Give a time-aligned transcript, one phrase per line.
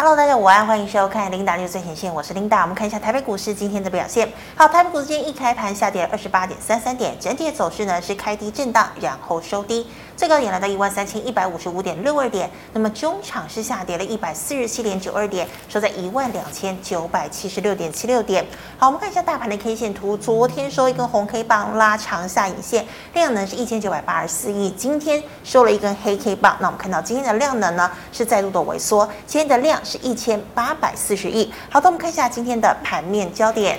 [0.00, 2.60] Hello，大家午安，欢迎收看 Linda News 最前线，我是琳达。
[2.62, 4.32] 我们看一下台北股市今天的表现。
[4.54, 9.84] 好，台北股市今天一开盘下跌了二十八点三三点，整体的走势呢是开低震荡，然后收低，
[10.18, 12.50] 最高点来到一万三千一百五十五点六二点。
[12.72, 18.44] 那么中场是下跌了一百四十七点九二点，收在一万两千九百七十六点七六点。
[18.76, 22.84] 好，我们看一下大盘的 K 线图，昨天收一根红 K 棒拉长下影线，
[23.14, 26.56] 量能是一千九百八十四亿，今天收了一根黑 K 棒。
[26.58, 29.68] 那我们看到今天的量能呢是再度的萎缩，今天的量。
[29.84, 31.52] 是一千八百四十亿。
[31.70, 33.78] 好的，我们看一下今天的盘面焦点。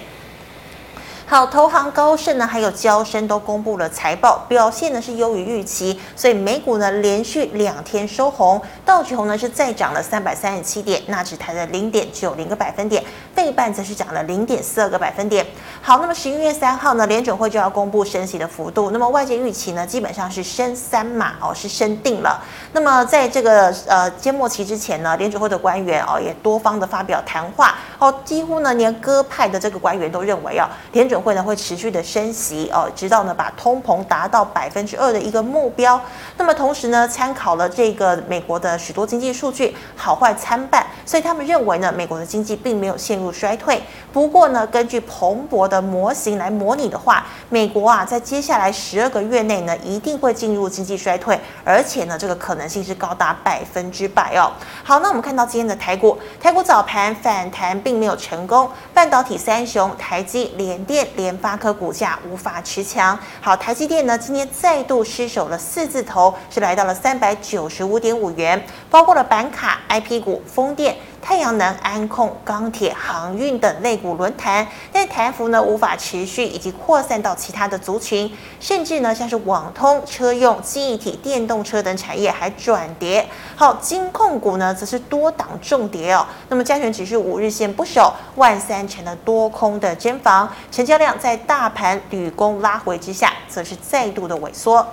[1.29, 13.03] 好，投行高盛呢，还有交生都公布了财报，表现呢是优于预期，所以美股呢连续两天收红，道琼呢是再涨了三百三十七点，纳指抬了零点九零个百分点，
[13.35, 15.45] 费半则是涨了零点四二个百分点。
[15.81, 22.43] 好，那么十一月三号呢，联准会就要公布升息的幅度，那么外界预期呢，基本上是升三码哦，是升定了。
[22.73, 35.99] 那么在这个呃缄默期之前呢，联准会的官员哦也多方的发表谈话哦，几乎呢连鸽派的这个官员都认为哦，联准会呢会持续的升息哦，直到呢把通膨达到百分之二的一个目标。
[36.37, 43.81] 那么同时呢，参考了这个美国的许多经济数据好坏参半，所以他们认为呢，美国的经济并没有陷入衰退。
[44.11, 54.51] 不过呢，根据彭博的模型来模拟的话，美国啊在接下来十二个月内呢，一定会进入经济衰退，而且呢，这个可能性是高达百分之百哦。
[54.83, 63.17] 好，那我们看到今天的台股，台股早盘反弹并没有成功，半导体三雄台积、联电、联发科股价无法持强。
[63.41, 70.95] 好，台积电呢今天再度失守了四字头，是来到了三百九十五点五元，包括了板卡、IP 股、风电。
[71.21, 83.27] 太阳能、安控、钢铁、航运等类股轮弹，但弹幅呢无法持续，以及扩散到其他的族群，甚至呢像是网通、车用、记忆体、电动车等产业还转跌。
[83.55, 86.25] 好，金控股呢则是多档重跌哦。
[86.47, 94.85] 那么加权指数五日线不守，万三成了多空的攻防，成交量在大盘屡攻拉回之下，则是再度的萎缩。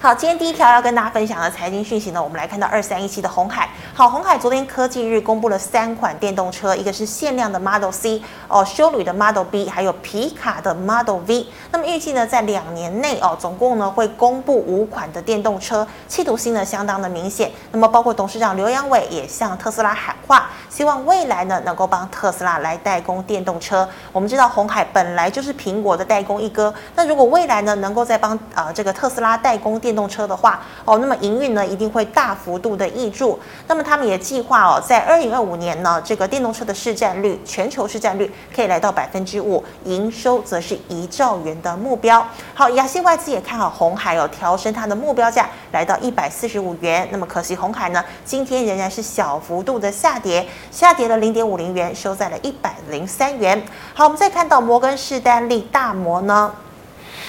[0.00, 3.68] 好，今天第一条要跟大家分享的财经讯息呢，我们来看到二三一七的鸿海。
[3.92, 11.48] 好，鸿海昨天科技日公布了三款电动车，一个是限量的 Model C，哦，修旅的 Model B，还有皮卡的 Model V。
[11.72, 17.50] 那么预计呢，在两年内哦，总共呢会公布五款的电动车，企图心呢相当的明显。
[17.72, 23.88] 那么包括董事长刘扬伟也向特斯拉喊话，希望未来呢能够帮特斯拉来代工电动车。
[24.12, 33.40] 我们知道鸿海本来就是苹果的代工一哥，那如果未来呢能够再帮呃这个特斯拉代工电电动车的话，哦，那么营运呢一定会大幅度的挹注。
[33.68, 42.22] 那么他们也计划哦，在二零二五年呢，这个电动车的市占率，全球市占率可以来到百分之五，营收则是一兆元的目标。
[42.52, 47.08] 好，亚细外资也看好红海哦，调升它的目标价来到一百四十五元。
[47.10, 53.62] 那么可惜红海呢，今天仍然是小幅度的下跌，下跌了零点五零元，收在了一百零三元。
[53.94, 56.52] 好，我们再看到摩根士丹利大摩呢。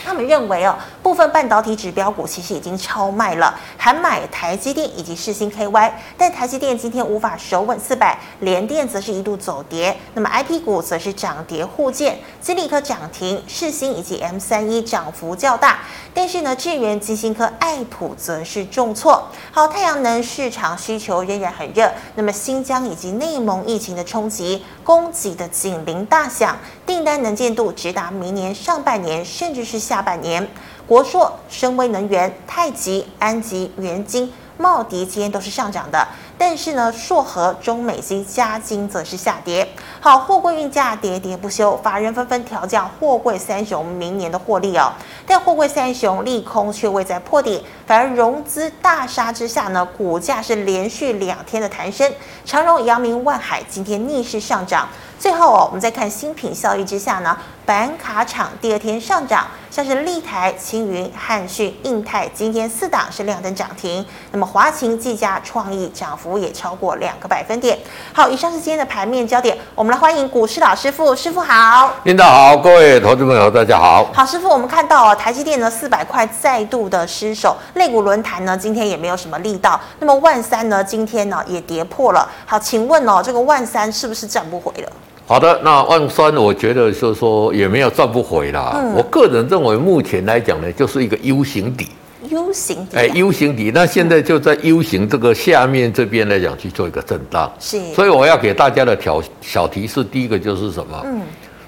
[0.06, 15.80] 他们认为哦，部分半导体指标股其实已经超卖了，还买台积电以及世星 KY，但台积电今天无法守稳四百，联电则是一度走跌，那么 IP 股则是涨跌互见，金立科涨停，世星以及 M 三一涨幅较大，
[16.14, 19.28] 但是呢，智原、晶心科、爱普则是重挫。
[19.52, 29.89] 好，太阳能市场需求仍然很热，那么新疆以及内蒙疫情的冲击，供给的警铃大响，订单能见度直达明年上半年，甚至是。
[29.90, 30.48] 下半年，
[30.86, 36.08] 国硕、深威能源、太极、安吉、元晶、茂迪今天都是上涨的，
[36.40, 39.68] 但是呢，硕和、中美金、加金则是下跌。
[40.00, 44.94] 好，货柜运价跌跌不休，法人纷纷调降货柜三雄明年的获利哦。
[45.28, 52.10] 但货柜三雄利空却未在破底，反而融资大杀之下呢，股价是连续两天的弹升。
[52.46, 54.88] 长荣、阳明、万海今天逆势上涨。
[55.20, 64.06] 最后哦，我们再看新品效益之下呢，板卡厂第二天上涨，像是立台、青云、汉讯、印泰，今天四档是亮灯涨停。
[64.32, 67.78] 那么华擎、技嘉、创意涨幅也超过两个百分点。
[68.14, 71.94] 好，以上是今天的盘面焦点，我们来欢迎股市老师傅，师傅好。
[72.04, 74.10] 领导好，各位投资朋友大家好。
[74.14, 79.80] 好，师傅，我们看到哦，台积电呢四百块再度的失守，类股轮盘呢今天也没有什么力道。
[80.00, 82.30] 那么万三呢今天呢也跌破了。
[82.46, 84.92] 好，请问哦，这个万三是不是站不回了？
[85.26, 88.72] 好的，那万三，我觉得就是说也没有赚不回啦。
[88.76, 91.88] 嗯、我个人认为，目前来讲呢，就是一个 U 型底。
[92.30, 92.98] U 型底。
[92.98, 97.52] 哎，U 型底，那现在就在 U 型这个下面这边来讲去做一个震荡。
[97.60, 97.80] 是。
[97.94, 101.02] 所以我要给大家的条小提示，第一个就是什么？
[101.06, 101.22] 嗯。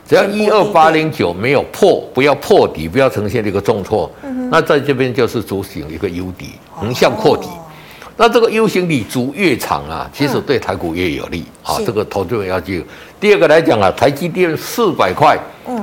[0.07, 4.11] 只要一二八零九没有破，不要破底，不要呈现这个重挫。
[4.23, 4.49] 嗯。
[4.49, 7.47] 那在这边就是主形一个 U 底，横向扩底。
[7.47, 7.57] 哦
[8.17, 11.79] 那这个 U 型底足越长啊，其实对台股越有利啊。
[11.83, 12.85] 这个投资人要记住。
[13.19, 15.80] 第二个来讲啊，台积电四百块，嗯，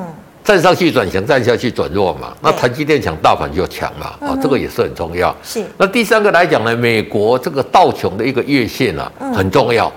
[0.48, 2.32] 站上去转强，站下去转弱嘛。
[2.40, 4.06] 那台积电强，大盘就强嘛。
[4.26, 5.36] 啊，这个也是很重要。
[5.44, 5.62] 是。
[5.76, 9.92] 那第三个来讲呢，美国这个道琼的一个月线啊，很重要。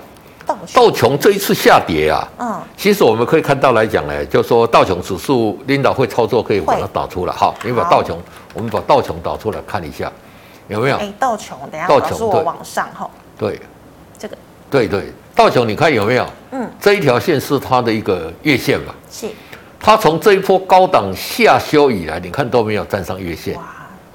[0.74, 7.32] 道琼这一次下跌啊，嗯，其实我们可以看到来讲呢，就是说道琼指数领导会操作，可以把它导出来。
[7.32, 8.20] 好，你把道琼，
[8.52, 10.12] 我们把道琼导出来看一下，
[10.68, 10.98] 有没有？
[10.98, 13.08] 哎，道琼，等下道琼我往上哈。
[13.38, 13.58] 对，
[14.18, 14.36] 这个。
[14.70, 16.26] 对对，道琼你看有没有？
[16.50, 18.92] 嗯，这一条线是它的一个月线嘛？
[19.10, 19.28] 是。
[19.82, 23.58] 它从这一波高档下修以来，你看都没有站上月线，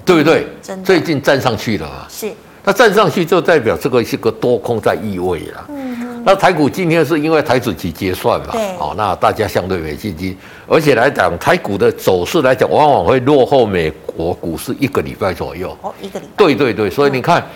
[0.02, 0.46] 对不对？
[0.82, 2.06] 最近站上去了嘛？
[2.08, 2.32] 是。
[2.64, 5.64] 那站上去就代表这个是个多空在意味了。
[5.68, 10.36] 嗯，那台股今天是因为台指期结算嘛，对，哦，那大家相对没信心，
[10.66, 15.74] 而且来讲台股的走势来讲，往往会落后美国股市一个礼拜左右。
[15.80, 16.32] 哦，一个礼拜。
[16.36, 17.46] 对对对，所以你看，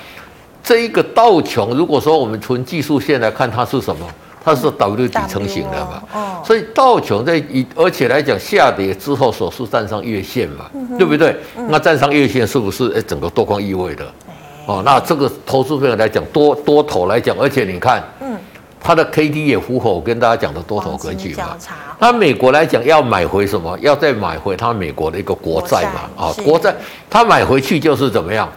[0.62, 4.06] 这一个道琼，如果说我们从技术线来看，它是什么？
[4.44, 6.02] 它是 W 底成型的嘛？
[6.12, 10.64] 哦，所以道琼在一，而且来讲下跌之后，首次站上月线嘛，
[10.98, 11.36] 对不对？
[11.68, 14.04] 那站上月线是不是哎整个多空意味的？
[14.66, 18.36] 哦，那这个投资者来讲，多多头来讲，而且你看，嗯，
[18.80, 21.56] 它的 K D 也符合我跟大家讲的多头格局嘛。
[21.98, 23.78] 那美国来讲要买回什么？
[23.80, 26.26] 要再买回它美国的一个国债嘛？
[26.26, 26.74] 啊，国债，
[27.08, 28.48] 它买回去就是怎么样？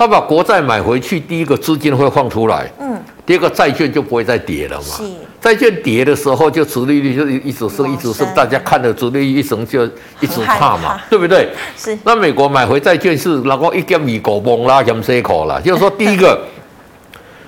[0.00, 4.96] 他把国债买回去，第一个资金会放出来，嗯，第二个债券就不会再跌了嘛。
[4.96, 5.02] 是，
[5.38, 9.84] 债券跌的时候，就殖利率就一直升，一直升，大家看的殖利率一升就
[10.20, 11.50] 一直怕嘛，对不对？
[11.76, 11.98] 是。
[12.02, 16.46] 那美国买回债券是然后一点米狗崩啦，减息口啦，就是说第一个，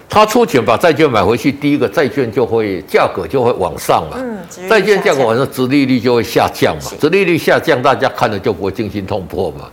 [0.07, 9.71] 他出钱把债券买回去，第一个债券就会价格就会往上嘛，嗯，债券价格往上，殖利率就会下降嘛，殖利率下降，大家看了就不会惊心动魄嘛。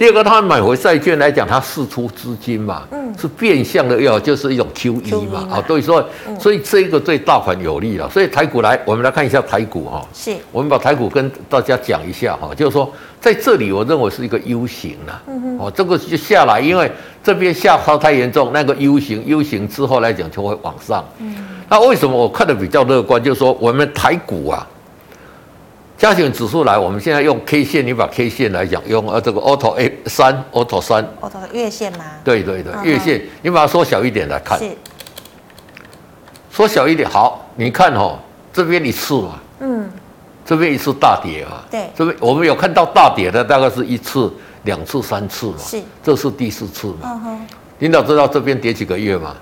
[0.00, 6.02] 第二个，他买回债券来讲，他释出资金嘛，嗯，是变相的要就是一种 QE 嘛，啊，所以说，
[6.40, 8.08] 所以这个对大盘有利了。
[8.08, 15.22] 所以台股来，我们来看一下台股哈，是，我们把台股跟大家讲一下哈，就是说在这里，我认为是一个 U 型了，
[15.58, 16.90] 哦，这个就下来，因为
[17.22, 21.36] 这边下滑太严重，那个 U 型 U 型之后来讲就会往上，嗯，
[21.68, 23.22] 那为什么我看的比较乐观？
[23.22, 24.66] 就是说我们台股啊。
[26.00, 32.06] 加权指数来，我们现在用 K 线，你把 K 线来讲，用呃这个 Auto A 三，Auto 三，Auto 月线吗？
[32.24, 34.70] 对对对，月线，你把它缩小一点来看，是，
[36.50, 38.18] 缩小一点，好，你看哦，
[38.50, 39.90] 这边一次嘛，嗯，
[40.42, 44.32] 这边一次大跌嘛，对，这边我们有看到大跌的，大概是一次、
[44.62, 47.20] 两次、三次嘛，是，这是第四次嘛，
[47.80, 49.36] 领导知道这边跌几个月吗？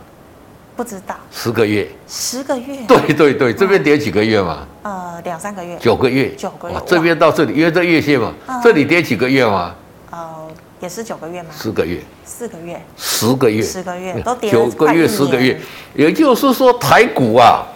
[0.78, 4.64] 不知道，十个月，十个月，对对对，这边跌几个月嘛？
[4.84, 8.32] 呃，两三个月，九个月，九个月，这边到这里，因为这月线嘛，
[8.62, 9.74] 这里跌几个月嘛？
[10.12, 10.46] 呃，
[10.78, 11.48] 也是九个月吗？
[11.52, 15.60] 十个月，四个月，十个月，十个月都跌九个月，十个月，
[15.96, 17.66] 也就是说台股啊，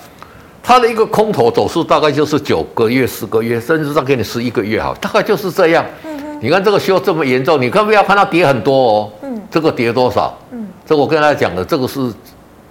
[0.63, 5.85] 它的一个空头走势大概就是九个月、十个月，甚至再给你十一个月哈，大概就是这样。
[6.05, 9.13] 嗯哼，你看这个修这么严重，你看不要看它跌很多哦。
[9.23, 10.39] 嗯，这个跌多少？
[10.53, 11.99] 嗯，这我跟大家讲的，这个是。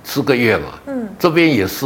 [0.04, 1.86] 四个月嘛，嗯，这边也是，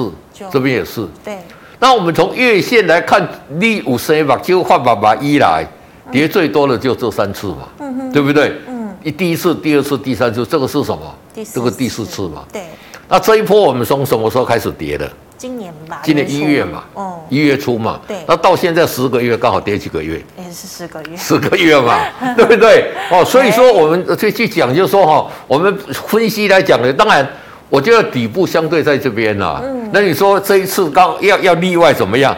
[0.52, 1.38] 这边也是，对。
[1.78, 5.68] 那我们从月线来看，你五十把就换把把一来，
[6.10, 8.54] 跌最多的就这三次嘛，嗯哼，对不对？
[8.68, 11.14] 嗯，一第一次、第二次、第三次，这个是什么？
[11.54, 12.64] 这个第四次嘛，对。
[13.10, 15.12] 那这一波我们从什么时候开始跌的？
[15.38, 18.18] 今年吧，今年一月嘛，哦，一月初嘛，对。
[18.26, 20.24] 那到现在十个月，刚好跌几个月？
[20.38, 22.00] 也是十个月，十个月嘛，
[22.38, 22.94] 对不对？
[23.12, 27.28] 哦，所以说我们去去讲，就是说哈，我们分析来讲呢，当然。
[27.70, 32.36] 我觉得底部相对在这边呐，那你说这一次刚要要例外怎么样？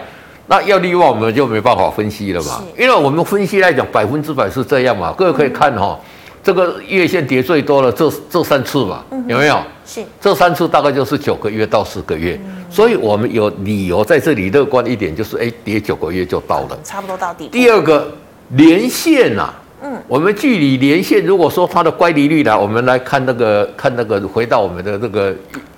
[0.47, 5.13] 那要例外我们就没办法分析了嘛，因为我们分析来讲百分之百是这样嘛。
[5.17, 5.99] 各位可以看哈，
[6.41, 9.59] 这个月线跌最多了这这三次嘛，有没有？
[9.85, 17.49] 是这三次大概就是九个月到十个月，所以我们有理由在这里乐观一点，就是哎跌九个月就到了，差不多到底。
[17.49, 18.09] 第二个
[18.51, 19.53] 连线呐。
[19.81, 25.35] 嗯，我们距离连线，如果说它的乖离率来，我们来看那个看那个，回到我们的这个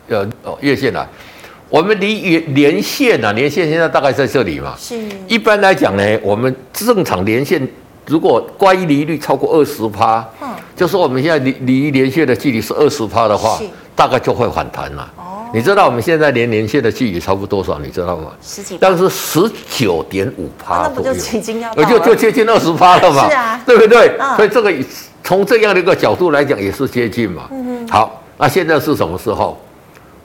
[0.08, 1.08] 呃哦月线来，
[1.70, 4.74] 我们离连连线啊，连线现在大概在这里嘛。
[4.78, 4.98] 是。
[5.28, 7.68] 一般来讲呢，我们正常连线
[8.06, 13.66] 如果乖离率超过二十趴，嗯，就说我们现在离离连线的距离是二十趴的话，是
[13.96, 15.14] 大概就会反弹了。
[15.54, 17.80] 你知道我们现在连连线的距离差不多少？
[17.80, 18.32] 你知道吗？
[18.42, 19.40] 十几，但是十
[19.70, 23.30] 九点五趴左右，那不就已经要，就就接近二十趴了嘛？
[23.30, 24.16] 是啊，对不对？
[24.20, 24.74] 嗯、所以这个
[25.24, 27.48] 从这样的一个角度来讲，也是接近嘛。
[27.52, 27.88] 嗯嗯。
[27.88, 29.60] 好，那现在是什么时候？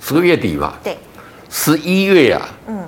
[0.00, 0.74] 十月底嘛。
[0.82, 0.96] 对。
[1.48, 2.42] 十一月啊。
[2.66, 2.78] 嗯。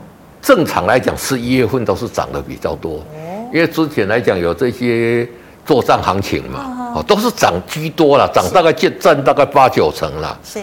[0.43, 2.99] 正常来讲，十一月份都是涨得比较多。
[2.99, 3.49] 哦。
[3.53, 5.27] 因为之前来讲有这些
[5.65, 10.39] 作战行情嘛，哦，都是涨居多了，涨大概占占大概八九成了。
[10.45, 10.61] 是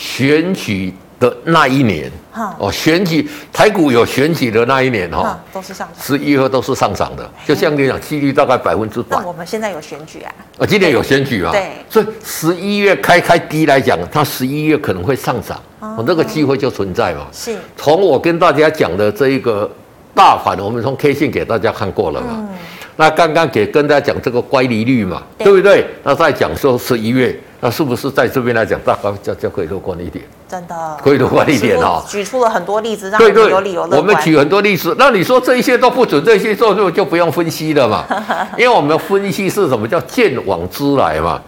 [0.00, 2.10] 选举的那一年，
[2.58, 9.18] 哦，选举台股有选举的那一年哈，都是上涨，十一月都是上涨的，就像你讲，几率大概百分之百。
[9.18, 10.32] 那我们现在有选举啊？
[10.58, 11.52] 啊，今年有选举啊？
[11.52, 17.26] 对，所以十一月开开低来讲，它十一月可能会上涨，哦，那个机会就存在嘛。
[17.30, 19.70] 是，从我跟大家讲的这一个
[20.14, 22.48] 大盘，我们从 K 线给大家看过了嘛。
[22.96, 25.86] 那刚刚给跟大家讲这个乖离率嘛，对，对不对？
[26.02, 30.24] 那再讲说十一月，那是不是在这边来讲，大家就就可以乐观一点？
[30.48, 32.02] 真的可以乐观一点哦。
[32.08, 33.82] 举出了很多例子，让我们有理由。
[33.90, 38.04] 我们举很多例子，那你说这一些都不准，这些做就就不用分析了嘛？
[38.56, 41.40] 因为我们分析是什么叫见往知来嘛？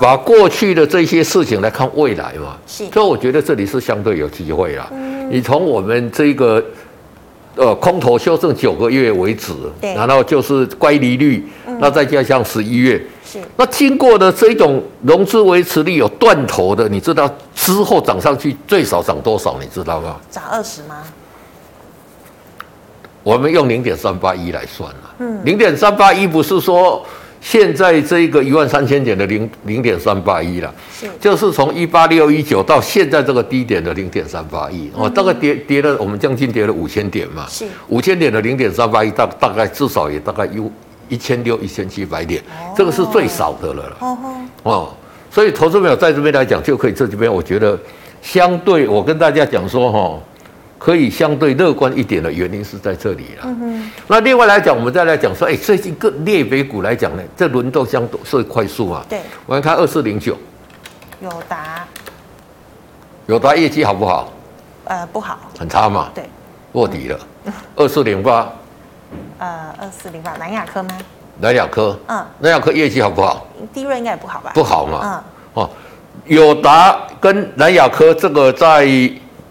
[0.00, 2.56] 把过去的这些事情来看未来嘛。
[2.66, 4.88] 是，所以我觉得这里是相对有机会啦。
[4.92, 6.62] 嗯，你从我们这个。
[7.58, 19.58] 呃，空头修正九个月为止，然后就是乖离率，嗯、那再加上十一月，是，那经过的这种融资维持率有断头的，你知道之后涨上去最少涨多少？
[19.60, 20.16] 你知道吗？
[20.30, 21.02] 涨二十吗？
[23.22, 27.04] 我们用零点三八一来算了，嗯，零点三八一不是说。
[27.38, 40.68] 现在这个一万三千点的零零点三八一了，是，就是从一八六一九到现在这个低点的零点三八一，哦，大概跌跌了，我们将近跌了五千点嘛，是，五千点的零点三八一，大大概至少也大概有
[41.08, 44.18] 一千六一千七百点，哦，这个是最少的了了，哦
[44.62, 44.88] 哦，
[45.30, 47.78] 所以投资朋友在这边来讲就可以，这这边我觉得
[48.22, 50.18] 相对，我跟大家讲说哈。
[50.78, 53.44] 可以相对乐观一点的原因是在这里了。
[53.44, 53.90] 嗯哼。
[54.06, 59.04] 那另外来讲，我们再来讲说，哎，最近各类别股来讲呢，这轮动相对是快速啊。
[59.08, 59.20] 对。
[59.46, 60.36] 我们看二四零九。
[61.22, 61.82] 友达。
[63.26, 64.30] 友达业绩好不好？
[64.84, 65.38] 呃，不好。
[65.58, 66.10] 很差嘛。
[66.14, 66.24] 对。
[66.72, 67.18] 卧底了。
[67.74, 68.46] 二四零八。
[69.38, 70.90] 呃，二四零八，南亚科吗？
[71.40, 71.98] 南亚科。
[72.06, 72.24] 嗯。
[72.40, 73.46] 南亚科业绩好不好？
[73.72, 74.50] 第一轮应该也不好吧？
[74.54, 75.00] 不好嘛。
[75.02, 75.62] 嗯。
[75.62, 75.70] 哦，
[76.24, 78.88] 友达跟南亚科这个在。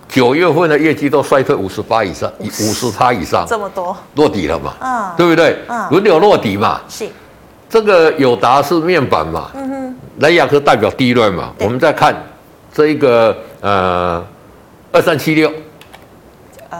[0.08, 4.74] 九月份的业绩都衰退五十八以上，五十趴以上，这么多落底了嘛？
[4.80, 5.58] 嗯，对不对？
[5.68, 6.80] 嗯，轮流落底嘛。
[6.88, 7.10] 是，
[7.68, 9.50] 这个友达是面板嘛？
[9.56, 11.52] 嗯哼，南亚科代表低润嘛？
[11.60, 12.16] 我们再看
[12.72, 14.24] 这一个呃
[14.92, 15.52] 二三七六，
[16.70, 16.80] 呃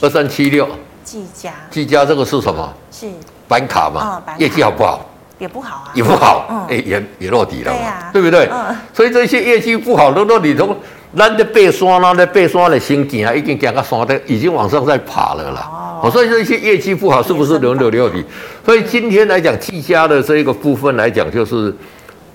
[0.00, 0.66] 二三七六，
[1.04, 2.72] 技嘉，技嘉这个是什么？
[2.90, 3.06] 是
[3.48, 4.22] 板卡嘛？
[4.38, 5.06] 业绩好不好？
[5.38, 8.10] 也不好啊，也不好，哎，也也落底了嘛？
[8.12, 8.48] 对不对？
[8.52, 10.76] 嗯，所以这些业绩不好都落底都。
[11.14, 16.00] 咱的背山，咱的背山的先行啊，已经行到山的，已经往上在爬了啦。
[16.02, 18.24] 哦，所以这些业绩不好，是不是轮流落底？
[18.64, 21.74] 所以今天来讲，技嘉的这一个部分来讲，就是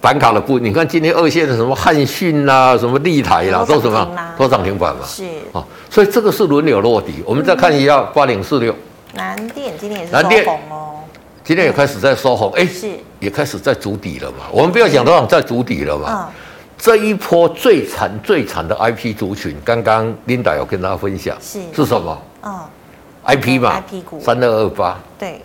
[0.08, 0.64] 板卡的部分。
[0.64, 5.02] 你看今天二线的什么汉讯啦，什么立台啦，都什么都涨停板嘛。
[5.06, 7.16] 是啊，所以这个是轮流落底。
[7.26, 8.74] 我们再看一下八零四六，
[9.16, 11.00] 南电今天也是收红哦，
[11.44, 14.46] 今天也开始在收红，哎，是也开始在筑底了嘛。
[14.50, 16.30] 我们不要讲多少在筑底了嘛。
[16.78, 22.18] 这一波最惨最惨的 IP 族群，刚刚 Linda 有跟大家分享，是是什么？
[22.44, 22.58] 嗯
[23.26, 25.42] ，IP 嘛，IP 股三二二八，对，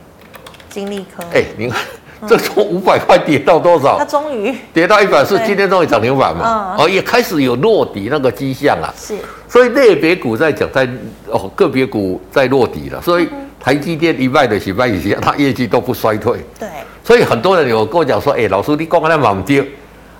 [0.70, 1.24] 金利科。
[1.34, 1.80] 哎，你看，
[2.28, 3.96] 这从五百块跌到多少？
[3.98, 8.92] 它终于跌到一百四，今天终于涨停板嘛，哦，也开始有落底那个迹象啊。
[8.96, 9.16] 是，
[9.48, 10.88] 所以类别股在讲，在
[11.26, 13.28] 哦个别股在落底了，所以
[13.60, 16.38] 台积电一卖的几卖以前，它业绩都不衰退。
[16.58, 16.68] 对，
[17.04, 19.72] 所以很多人有跟我讲说，哎，老师你讲的蛮唔对。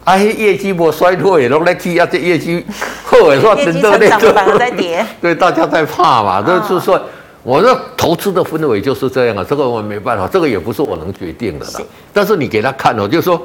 [0.04, 2.04] 啊，业绩不衰退，都来提啊！
[2.10, 2.66] 这业绩
[3.04, 7.00] 后尾说等等那个，在跌， 对，大家在怕嘛，都是说，
[7.44, 11.80] 我说投资的氛围就是这样啊，这个我没办法，这个也不是我能决定的啦。
[12.12, 13.40] 但是你给他看哦，就是说，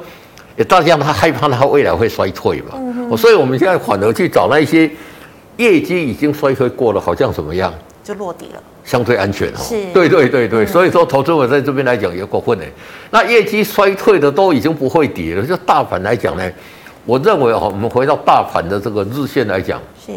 [0.66, 4.90] 大家他害怕他未来会衰退嘛，嗯，所以我们现在反而去找那一些
[5.58, 7.72] 业绩已经衰退过了，好像怎么样，
[8.02, 8.60] 就落底了。
[8.82, 12.64] 相对安全哦，是，对对对对，所以说投资我在这边来讲也过分呢。
[13.10, 16.50] 那业绩衰退的都已经不会跌了，就大盘来讲呢，
[17.04, 20.10] 我认为哦，我们回到大盘的这个日线来讲，是，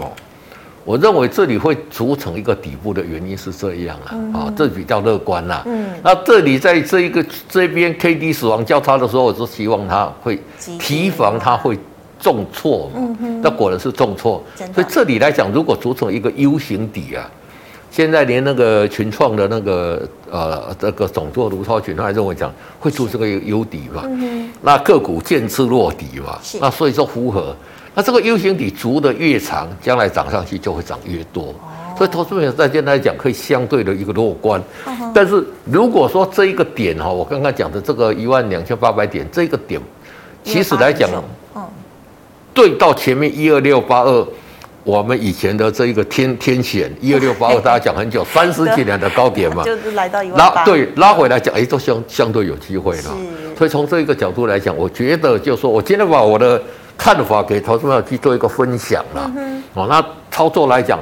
[0.83, 5.63] 我认为这里会组成一个底部的原因是这样啊，啊，这比较乐观啦。
[5.65, 10.41] 嗯，那这里在这一个这边 K D 死亡交叉的时候，我是希望它会
[10.79, 11.77] 提防它会
[12.19, 17.29] 重挫，嗯哼，那果然是重挫，所以这里来讲，如果组成一个 U 型底啊。
[17.93, 27.53] 现在连那个群创的那个呃这个总座卢超群他还认为讲会出这个 U 底嘛，嗯、那个股渐次落底嘛，那所以说符合，
[27.93, 39.79] 那这个 U 型底足的越长，将来涨上去就会涨越多，哦、所以投资者在现在来讲可以相对的一个乐观，哦、但是如果说这一个点哈，我刚刚讲的这个一万两千八百点这个点，
[40.43, 41.09] 其实来讲，
[41.55, 41.63] 嗯，
[42.53, 44.27] 对到前面一二六八二。
[44.83, 53.15] 我们以前的这一个天天险一二六八二， 大家讲很久，三十几年的高点嘛， 就是来到一万八，拉对拉回来讲，哎，都相相对有机会了。
[53.55, 56.59] 所以从这一个角度来讲，我觉得就是说我今天把我的
[56.97, 59.31] 看法给投资朋友去做一个分享啦。
[59.35, 60.99] 嗯、哦，那操作来讲。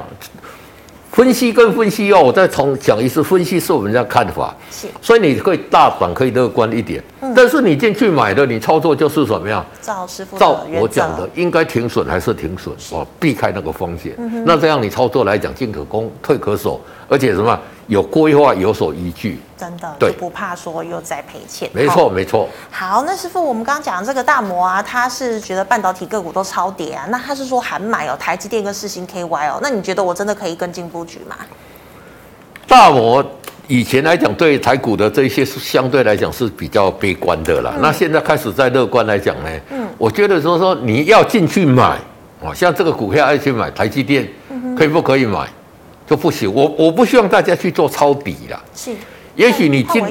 [1.12, 9.66] 分析跟分析哦，我再重讲一次，分析是我们这样看法，是，所以你可以大胆，可以乐观一点，嗯，但是你进去买的，你操作就是怎么样？
[9.82, 16.80] 照师傅照我讲的，应该停损还是停损哦，避开那个风险，嗯，那这样你操作来讲，进可攻，退可守，
[17.10, 17.60] 而且什么？
[17.90, 21.68] 有规划，有所依据，真的对，就不怕说又在赔钱。
[21.74, 22.48] 没错，没错。
[22.70, 31.36] 好，那师傅，我们刚刚讲的这个大摩啊，他是觉得半导体个股都超跌啊，那他是说还买哦，台积电跟四星 KY 哦，那你觉得我真的可以跟进布局吗？
[32.68, 33.26] 大摩
[33.68, 37.74] 以前来讲，对台股的这些是相对来讲是比较悲观的啦。
[37.76, 41.98] 嗯、那现在开始在乐观来讲呢，嗯，我觉得说说你要进去买
[42.42, 44.30] 哦，像这个股票要去买台积电，
[44.78, 45.48] 可以不可以买？
[46.10, 48.60] 就不行，我我不希望大家去做抄底啦。
[48.74, 48.90] 是，
[49.36, 50.04] 也许你今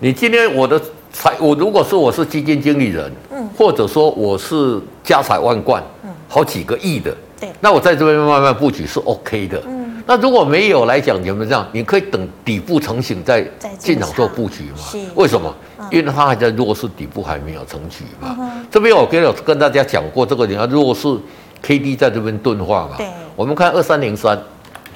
[0.00, 0.80] 你今天我的
[1.12, 9.62] 财，我如果说我是基金经理人，嗯，或者说我是家财万贯，嗯，好几个亿的，对，那我在这边慢慢布局是 OK 的。
[9.64, 11.64] 嗯，那如果没有来讲，有没有这样？
[11.70, 13.48] 你可以等底部成型再
[13.78, 14.78] 进场做布局嘛？
[14.90, 15.54] 是，为什么？
[15.92, 18.36] 因为它还在弱势，底部还没有成局嘛。
[18.72, 21.16] 这边我跟跟大家讲过，这个你要弱势
[21.62, 22.96] K D 在这边钝化嘛。
[22.96, 24.36] 对，我们看二三零三。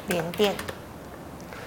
[0.09, 0.55] 联电，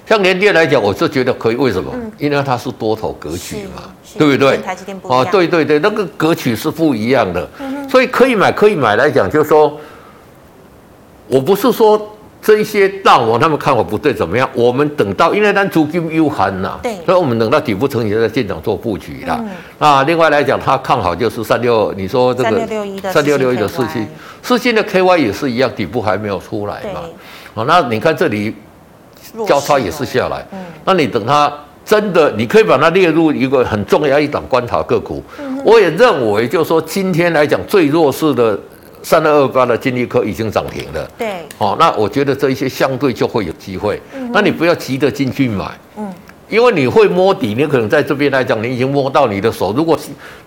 [0.08, 1.56] 像联电来讲，我是觉得可以。
[1.56, 1.92] 为什么？
[1.94, 3.84] 嗯、因为它是多头格局嘛，
[4.18, 4.58] 对不对？
[4.58, 5.22] 台积电不一样。
[5.22, 9.78] 哦，对对对，那个格局是不一样的，嗯、所以可以买，可以买来讲，就是说，
[11.28, 19.38] 我不是说这一些大王他们看法不对怎么样，我们等到，因为咱资金有限呐，对，所以我们等到底部成型再进场做布局啦。
[19.42, 24.08] 嗯、那另外来讲，他看好就是三六，你说这个三六六一的三六六一的世芯，
[24.42, 27.02] 世芯的 KY 也是一样，底部还没有出来嘛。
[27.54, 28.54] 哦，那你看这里
[29.48, 31.52] 交叉也是下来，嗯，那你等它
[31.86, 35.24] 真的，你可以把它列入一个很重要一档观察个股。
[35.40, 38.58] 嗯、我也认为，就是说今天来讲最弱势的
[39.02, 41.10] 三二二八的金立科已经涨停了。
[41.18, 44.02] 对，哦，那我觉得这一些相对就会有机会。
[44.16, 45.66] 嗯，那你不要急着进去买，
[45.98, 46.14] 嗯，
[46.48, 49.74] 因为你会摸底，你可能在这边来讲，你已经摸到你的手。
[49.76, 49.98] 如果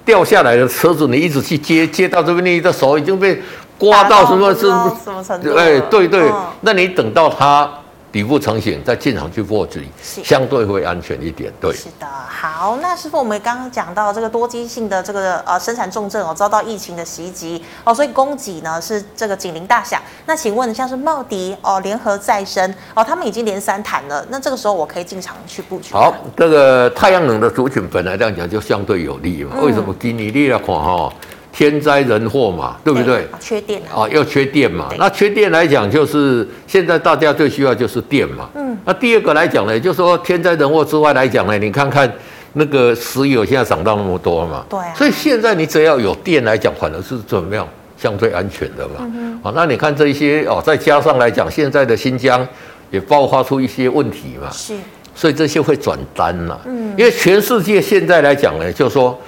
[0.04, 3.40] 掉下来的车子，你一直去接，接到这边，你的手已经被。
[3.82, 4.60] 刮到什么是？
[5.04, 5.56] 什么程度？
[5.56, 7.68] 哎，对对，哦、那你等到它
[8.12, 11.52] 底部成型，再进场去布局，相对会安全一点。
[11.60, 12.06] 对，是的。
[12.06, 20.00] 好，那师傅，我们刚刚讲到这个多机性的这个呃生产重症哦，遭到疫情的袭击哦，所以供给呢是这个警铃大响。
[20.26, 25.92] 那请问像是茂迪哦、联合再生哦，他们已经连三谈了，那这个时候我可以进场去布局？
[25.92, 29.56] 好，这个太阳能的族群本来这样讲就相对有利嘛。
[29.56, 29.92] 嗯、为什么？
[29.98, 31.12] 给你利来看哈。
[31.52, 33.26] 天灾人祸嘛，对不对？
[33.38, 33.92] 缺电啊！
[33.94, 34.88] 哦，要缺电嘛。
[34.98, 38.48] 那缺电来讲，就是现在大家最需要就是电嘛。
[38.54, 38.76] 嗯。
[38.86, 42.10] 那第二个来讲呢，就是说天灾人祸之外来讲呢，你看看
[42.54, 44.64] 那个石油现在涨到那么多嘛。
[44.70, 44.78] 对。
[44.96, 48.94] 所以现在你只要有电来讲，反而是怎么样相对安全的嘛。
[49.00, 49.38] 嗯。
[49.42, 52.48] 好，那你看这一些哦，再加上来讲，现在的新疆
[52.90, 54.48] 也爆发出一些问题嘛。
[54.50, 54.74] 是。
[55.14, 56.58] 所以这些会转单了。
[56.64, 56.94] 嗯。
[56.96, 59.20] 因为全世界现在来讲呢，就是说。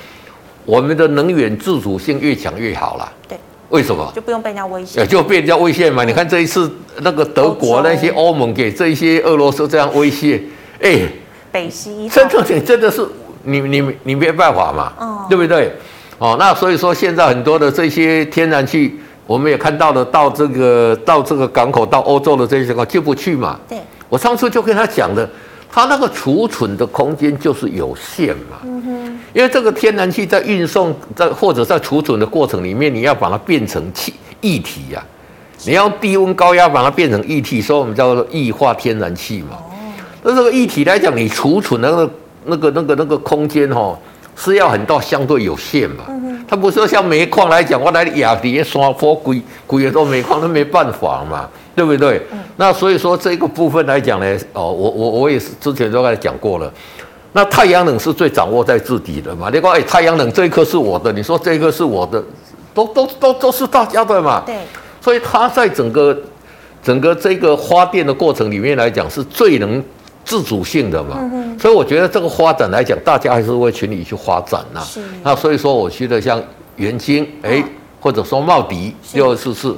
[0.64, 3.12] 我们的能源自主性越强越好啦。
[3.28, 4.10] 对，为什么？
[4.14, 5.06] 就不用被人家威胁。
[5.06, 6.04] 就被人家威胁嘛？
[6.04, 10.40] 你看这一次那个德国那些欧盟给这一些俄罗斯这样威胁，
[10.80, 11.00] 哎，
[11.52, 13.06] 北溪真的真的是
[13.42, 14.92] 你你你没办法嘛？
[14.98, 15.72] 哦，对不对？
[16.18, 23.58] 哦，那所以说现在很多的这些天然气，我们也看到了到这个到这个港口到欧洲的这些个进不去嘛。
[23.68, 25.28] 对，我上次就跟他讲的。
[25.74, 28.58] 它那个储存的空间就是有限嘛，
[29.32, 35.04] 因为这个天然气在运送在或者在储存的过程里面，你要把它变成气液体呀，
[35.64, 39.58] 你要低温高压把它变成液体，所以我们叫做液化天然气嘛。
[40.22, 42.10] 那这个液体来讲，你储存那个
[42.44, 43.98] 那个那个那个空间哈，
[44.36, 46.04] 是要很到相对有限嘛。
[46.46, 51.50] 它不是说像煤矿来讲，我来亚迪山坡贵贵的都煤矿都没办法嘛。
[51.74, 52.20] 对不对？
[52.32, 56.72] 嗯、那所以说这个部分来讲呢，哦，我我我也是之前都跟他讲过了。
[57.32, 59.50] 那太阳能是最掌握在自己的嘛？
[59.52, 62.22] 你说，哎，太阳能这一颗是我的，你说这一颗是我的，
[62.72, 64.40] 都都都都是大家的嘛？
[64.46, 64.54] 对。
[65.00, 66.16] 所以它在整个
[66.80, 69.82] 整个这个发电的过程里面来讲，是最能
[70.24, 71.18] 自主性的嘛？
[71.58, 74.80] 所以我觉得这个发展来讲，大家还是会全力去发展呐。
[74.80, 75.00] 是。
[75.24, 76.40] 那所以说，我觉得像
[76.76, 77.60] 元晶，哎，
[78.00, 79.76] 或者说茂迪六二四四。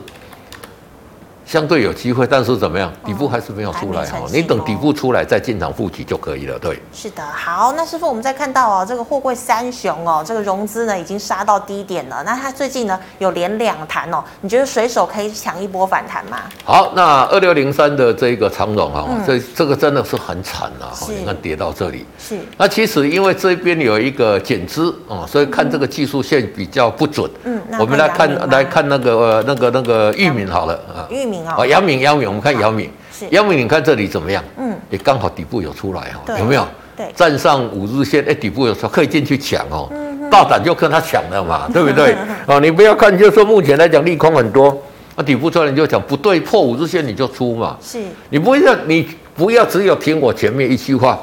[1.46, 2.92] 相对有机会，但是怎么样？
[3.04, 6.58] 底部还是没有出来哈，你等底部出来再进场布局就可以了。
[6.58, 7.22] 对，是的。
[7.24, 12.20] 好，那师傅，我们再看到哦，这个货柜三雄哦，这个融资呢已经杀到低点了。
[12.24, 16.38] 那它最近呢有连两弹哦，你觉得随手可以抢一波反弹吗？
[16.64, 22.04] 好，那二六零三的这个长荣啊，这这个真的是很惨啊哈，你看跌到这里。
[22.18, 22.36] 是。
[22.58, 27.30] 那其实因为这边有一个减资啊，所以看这个技术线比较不准。
[27.44, 27.62] 嗯。
[27.78, 31.06] 我们来看来看那个那个那个玉米好了啊。
[31.36, 31.50] 裕民。
[31.56, 32.90] 哦，阳明，阳明，我们看阳明，
[33.30, 34.42] 阳明，你看这里怎么样？
[34.58, 36.66] 嗯，也刚好底部有出来哦，有没有？
[36.96, 39.86] 对，站上五日线，哎，底部有时候可以进去抢哦，
[40.30, 42.16] 大胆就跟他抢了嘛， 对不对？
[42.48, 44.74] 哦，你不要看，就说目前来讲利空很多，
[45.14, 51.18] 那底部出来你就讲不对，破五日线你就出嘛，是，你不要你不要只有听我前面一句话，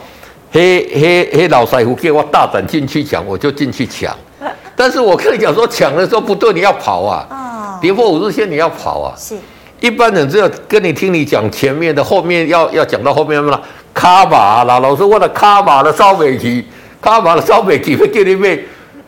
[0.52, 4.16] 嘿 嘿嘿，老师傅给我大胆进去抢，我就进去抢，
[4.76, 9.36] 但是我跟你讲说抢的时候不对，你要跑啊，跌破五日线你要跑啊，是。
[9.84, 13.62] 一般人只有跟你听你讲前面的，后面要要讲到后面了？
[13.94, 16.66] 卡马啦，老师，我的卡马的烧北期，
[17.02, 18.58] 卡马的烧北期会给你买。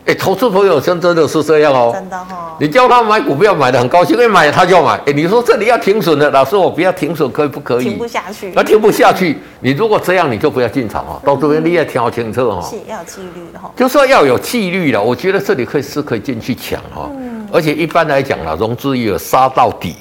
[0.05, 2.57] 哎，投资朋友真真的是这样哦，真的哈、哦。
[2.59, 4.99] 你叫他买股票买的很高兴，因为买他就要买。
[5.05, 7.85] 哎，你说这里要停损的，老师我不要停损，可以不可以？
[7.85, 8.51] 停不下去。
[8.53, 11.21] 那停不下去，你如果这样，你就不要进场哦。
[11.23, 12.61] 到这边你也挑清楚哦。
[12.69, 13.71] 是要纪律的哈。
[13.77, 17.09] 就说要有纪律了，我觉得这里可以是可以进去抢哈。
[17.17, 17.47] 嗯。
[17.49, 19.95] 而且一般来讲啦，融资也有杀到底。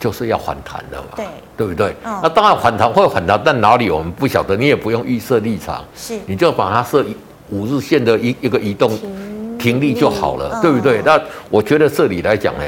[0.00, 0.02] 嗯。
[0.02, 1.26] 就是要反弹的嘛，对，
[1.58, 1.90] 对不对？
[2.04, 7.04] 哦、那当然反弹会反弹，但哪里我们不晓得，你也不用预设立场，是，你就把它设
[7.50, 8.98] 五日线的一一个移动
[9.58, 11.00] 停力就好了，对不对？
[11.00, 12.64] 哦、那我觉得这里来讲呢。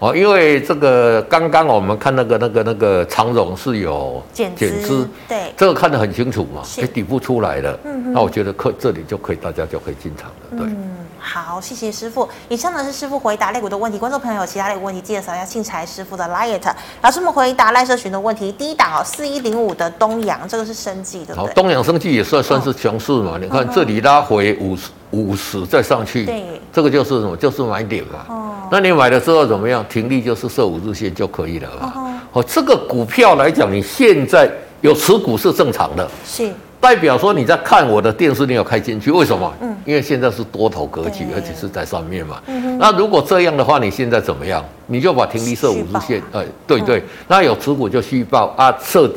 [0.00, 10.66] 哦，因为这个刚刚我们看那个那个那个长荣是有减资，对，这个看得很清楚嘛，是底部出来了，嗯，那我觉得可这里就可以，大家就可以进场了，对。
[10.66, 12.28] 嗯，好，谢谢师傅。
[12.50, 16.60] 以上呢是师傅回答类股的问题，观众朋友有其他类股问题，记得扫一下信财师傅的 LINE。
[17.00, 27.34] 老师们回答赖社群的问题，第一档哦，四一零五的东阳，这个是生技的，好，东阳生技也算算是强势嘛，你看这里拉回五十五十再上去，对，这个就是什么？
[27.36, 28.26] 就是买点嘛。
[28.28, 28.50] 哦。
[28.70, 29.84] 那你买了之后怎么样？
[29.88, 32.20] 停利就是设五日线就可以了嘛。
[32.32, 34.50] 哦，这个股票来讲，你现在
[34.82, 36.52] 有持股是正常的，是
[36.84, 39.50] 代表说你在看我的电视，你有开进去，为什么？
[39.62, 42.42] 嗯，因为现在是多头格局，而且是在上面嘛。
[42.46, 44.62] 嗯，那如果这样的话，你现在怎么样？
[44.86, 47.02] 你就把停利设五日线，哎，对对。
[47.26, 49.10] 那有持股就续报啊，设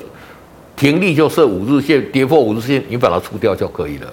[0.77, 4.07] 停利就设五日线，跌破五日线，你把它出掉就可以了。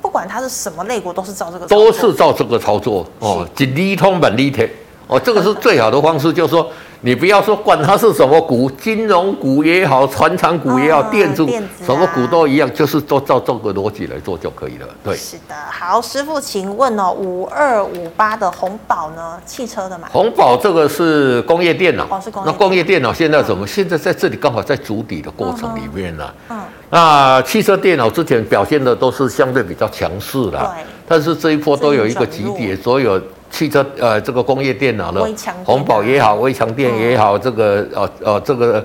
[0.00, 4.66] 不管它是什么类股，都是照这个，都是照这个操作哦，一利通本利贴
[5.08, 6.66] 哦，这个是最好的方式，就是说。
[7.04, 11.46] 你不要说管它是什么股，金融股也好，传产股也好，哦、电子，
[11.84, 14.86] 什么股都一样，就是都照这个逻辑来做就可以了。
[15.04, 15.54] 对，是的。
[15.70, 19.38] 好，师傅，请问哦，五二五八的红宝呢？
[19.44, 20.08] 汽车的嘛？
[20.10, 22.50] 红宝这个是工业电脑，哦、是工业。
[22.50, 23.66] 那工业电脑现在怎么？
[23.66, 26.34] 嗯、现在在这里刚好在筑底的过程里面呢、啊。
[26.48, 26.60] 嗯。
[26.88, 30.84] 那汽车电脑之前表现的都是相对比较强势的，对。
[31.06, 33.20] 但是这一波都有一个急跌，所有。
[33.54, 35.24] 汽车呃，这个工业电脑的
[35.64, 38.84] 宏宝也好，微强电也好，这个呃呃这个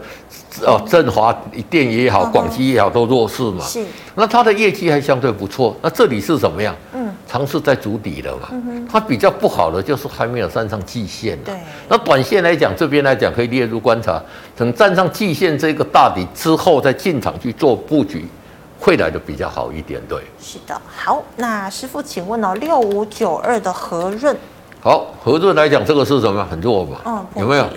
[0.63, 1.35] 呃振华
[1.71, 3.65] 电也好，广基也好，都弱势嘛。
[3.65, 3.83] 是。
[4.13, 5.75] 那它的业绩还相对不错。
[5.81, 6.75] 那这里是怎么样？
[6.93, 7.11] 嗯。
[7.27, 8.49] 尝试在筑底了嘛。
[8.51, 8.87] 嗯哼。
[8.87, 11.35] 它比较不好的就是还没有站上季线。
[11.43, 11.55] 对。
[11.87, 14.21] 那短线来讲，这边来讲可以列入观察，
[14.55, 18.27] 等站上季线这个大底之后，再进场去做布局，
[18.79, 19.99] 会来的比较好一点。
[20.07, 20.21] 对。
[20.39, 20.79] 是的。
[20.85, 24.37] 好，那师傅，请问哦，六五九二的和润。
[24.81, 26.45] 好，合润来讲，这个是什么？
[26.49, 27.67] 很弱嘛，哦、有没有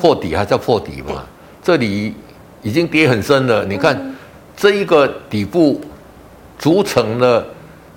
[0.00, 1.08] 破底还在破底嘛？
[1.08, 1.16] 对
[1.62, 2.14] 这里
[2.62, 3.62] 已经跌很深了。
[3.66, 4.14] 你看、嗯、
[4.56, 5.78] 这一个底部
[6.58, 7.44] 组成了，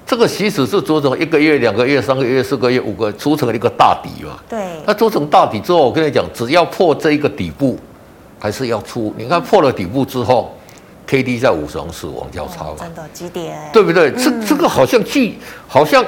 [0.06, 4.38] 这个其实是组成一个月、两个月、三个月、四个月、五个，组成了一个大底嘛。
[4.50, 4.60] 对。
[4.86, 7.80] 它组成大底之后，我跟你讲，只要破这一个底部，
[8.38, 9.14] 还是要出。
[9.18, 10.76] 你看破了底部之后、嗯、
[11.08, 14.10] ，K D 在五十死亡交叉嘛、哦，真的几点，对不对？
[14.10, 16.06] 嗯、这这个好像距，好像。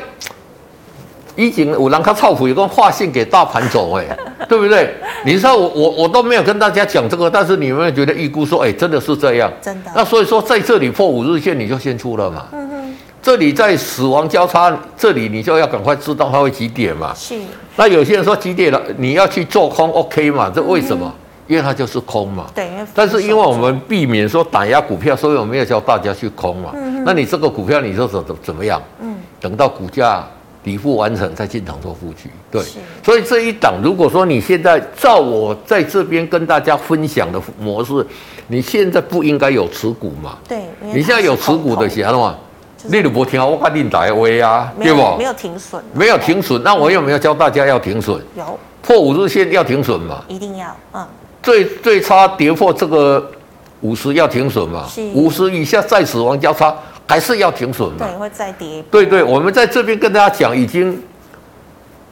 [1.35, 4.05] 以前有人他操盘，有个划线给大盘走，哎，
[4.49, 4.93] 对不对？
[5.23, 9.91] 你说我我我都没有跟大家讲这个，但是你有没有觉得预估说，哎，真的是这样，真的。
[9.95, 12.47] 那所以说在这里破五日线，你就先出了嘛。
[12.51, 12.95] 嗯哼。
[13.21, 17.13] 这里在死亡交叉，这里你就要赶快知道它会几点嘛。
[17.15, 17.39] 是。
[17.75, 20.51] 那有些人说几点了，你要去做空，OK 嘛？
[20.53, 21.05] 这为什么？
[21.05, 21.13] 嗯、
[21.45, 22.47] 因为它就是空嘛。
[22.55, 22.67] 对。
[22.95, 26.73] 但是因为我们避免说打压股票，所以我没有教大家去空嘛。
[27.05, 28.81] 那你这个股票，你说怎怎怎么样？
[28.99, 29.15] 嗯。
[29.39, 30.27] 等到股价。
[30.63, 32.63] 底部完成再进场做布局，对，
[33.03, 38.05] 所以这一档，如果说你现在照我在这边跟大家分享的模式，
[38.47, 40.37] 你现在不应该有持股嘛？
[40.47, 42.37] 对，你现在有持股的钱的话，
[42.83, 45.17] 你都不听我赶紧打威啊，对不？
[45.17, 48.21] 没有停损，没有停损，那我有没有教大家要停损？
[48.35, 50.23] 有，破五日线要停损嘛？
[50.27, 51.05] 一定要，嗯。
[51.41, 53.31] 最最差跌破这个
[53.79, 56.71] 五十要停损嘛，五十以下再死亡交叉
[57.11, 58.81] 还是要停损嘛，对，会再跌。
[58.89, 60.97] 对对，我们在这边跟大家讲，已经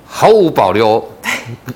[0.06, 1.02] 毫无保留，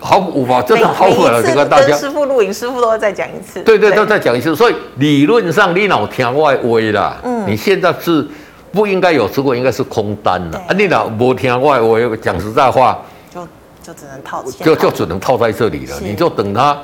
[0.02, 1.42] 毫无保，真的毫无保留。
[1.42, 3.62] 这个大家师傅录影，师傅都会再讲一次。
[3.64, 4.54] 对对，都再讲一次。
[4.54, 8.28] 所以理论上你老听外威啦，嗯，你现在是
[8.74, 10.58] 不应该有持股，应该是空单了。
[10.68, 13.00] 啊，你老不听外威，讲实在话，
[13.34, 13.48] 就
[13.82, 15.96] 就只能套，就就只能套在这里了。
[16.02, 16.78] 你就等它。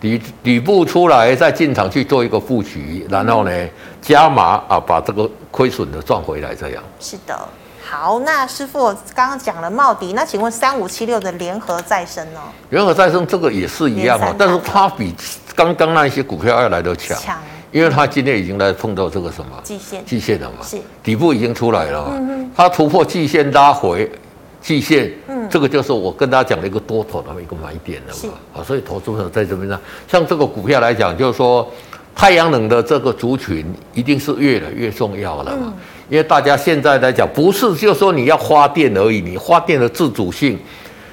[0.00, 3.50] 底底部出来，再进场去做一个布局，然后呢
[4.02, 6.82] 加码啊，把这个亏损的赚回来，这样。
[7.00, 7.38] 是的，
[7.82, 12.40] 好，那师傅刚刚讲了茂迪，那请问三五七六的联合再生呢？
[12.70, 15.14] 联合再生这个也是一样啊，但是它比
[15.54, 17.38] 刚刚那一些股票要来得强，强，
[17.72, 24.10] 因为它今天已经来碰到这个什么季线，季线了嘛，是底部已经出来了，嗯，它突破季线拉回。
[24.64, 31.70] 季线，嗯，这个就是我跟大家讲的一个多头的一个买点了嘛，啊，所以投资者在这边呢，像这个股票来讲，就是说
[32.16, 35.74] 太阳能的这个族群一定是越来越重要了嘛，
[36.08, 40.58] 因为大家现在来讲，不是就说你要发电而已，你发电的自主性，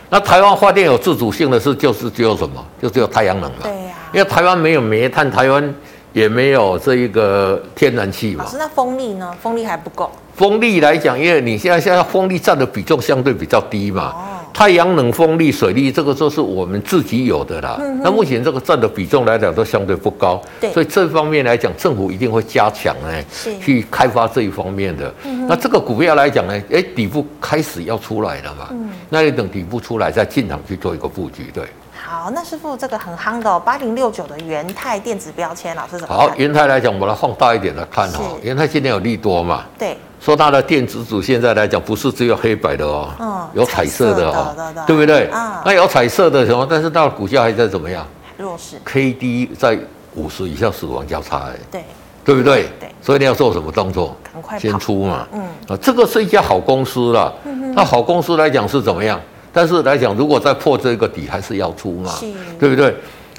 [0.09, 5.75] 那台湾发电有自主性的是就是只有什么，就只有太阳能了，对呀，因为台湾没有煤炭，台湾
[6.13, 9.33] 也没有这一个天然气嘛，老师，那风力呢？
[9.41, 10.11] 风力还不够。
[10.35, 14.13] 风力来讲，因为你现在现在风力占的比重相对比较低嘛，
[14.53, 17.79] 太阳能、风力、水力这个都是我们自己有的啦。
[18.01, 20.41] 那目前这个占的比重来讲都相对不高，
[20.73, 23.23] 所以这方面来讲，政府一定会加强呢，
[23.61, 25.13] 去开发这一方面的。
[25.47, 28.69] 那这个股票来讲呢，哎，底部开始要出来了嘛，
[29.09, 31.63] 那你等底部出来再进场去做一个布局，对。
[32.11, 36.17] 好，那师傅这个很夯的哦，八零六九的元泰电子标签，老师怎么看？
[36.17, 38.19] 好，元泰来讲，我们来放大一点来看哈。
[38.41, 39.63] 元泰今天有利多嘛？
[39.79, 39.97] 对。
[40.19, 44.53] 说它的电子组现在来讲，不是只有黑白的哦，嗯，有彩色的哦，
[44.85, 45.27] 对不对？
[45.27, 46.67] 啊，那有彩色的什么？
[46.69, 48.05] 但是它的股价还在怎么样？
[48.37, 48.75] 弱势。
[48.83, 49.79] K D 在
[50.15, 51.85] 五十以下死亡交叉，哎，对，
[52.25, 52.67] 对不对？
[52.77, 52.93] 对。
[53.01, 54.17] 所以你要做什么动作？
[54.33, 55.25] 赶快先出嘛。
[55.31, 55.41] 嗯。
[55.69, 57.33] 啊，这个是一家好公司了。
[57.45, 57.73] 嗯。
[57.73, 59.17] 那好公司来讲是怎么样？
[59.53, 62.11] 但是来讲，如果再破这个底，还是要出嘛，
[62.59, 62.95] 对不对？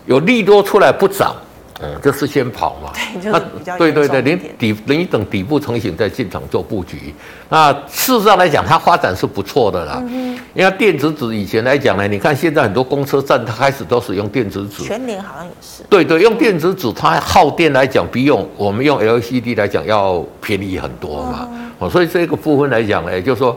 [0.07, 1.35] 有利多出来不涨，
[1.81, 2.91] 嗯，就是先跑嘛。
[2.93, 7.15] 对，就是比较对对对，你底你等底部成型再进场做布局。
[7.49, 10.03] 那事实上来讲，它发展是不错的啦。
[10.09, 14.83] 嗯，因为电子纸以前来讲呢，你看现在很多公车站，它开始都使用电子纸。
[14.83, 15.85] 全联好像也是。
[15.89, 21.49] 对对，用电子纸，它耗电来讲，比用我们用 LCD 来讲要便宜很多嘛。
[21.79, 23.57] 哦，所以这个部分来讲呢，就是说。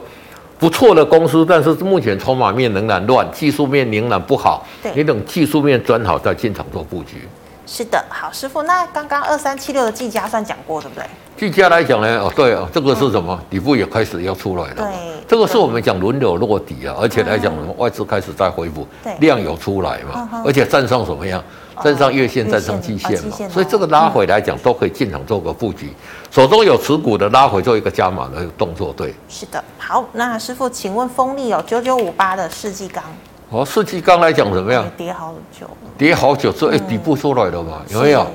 [0.66, 4.66] 不错的公司，但是目前筹码面仍然乱，技术面仍然不好。
[4.82, 7.30] 对，你等技术面转好再进场做布局。
[7.68, 8.64] 是的，好师傅。
[8.64, 11.06] 那刚刚二三七六的技嘉算讲过，对不对？
[11.38, 13.40] 技嘉来讲呢，哦，对啊，这个是什么？
[13.40, 14.76] 嗯、底部也开始要出来了。
[14.78, 14.86] 对，
[15.28, 18.88] 这个是我们讲轮流落底啊，而且来讲，外资开始在恢复，
[19.20, 21.44] 量有出来嘛，而且站上什么样？
[21.84, 25.92] 站上月线，站上季线嘛，所以这个拉回来讲都可以进场做个布局。
[26.32, 29.14] 手中有持股的拉回做一个加码的动作，对。
[29.30, 33.04] 是的，好，那师傅，请问风力有九九五八的世纪钢。
[33.50, 34.86] 哦，世纪钢来讲怎么样？
[34.98, 35.68] 跌好久。
[35.98, 37.82] 跌好久之后，哎，底部出来了嘛？
[37.90, 38.26] 有没有？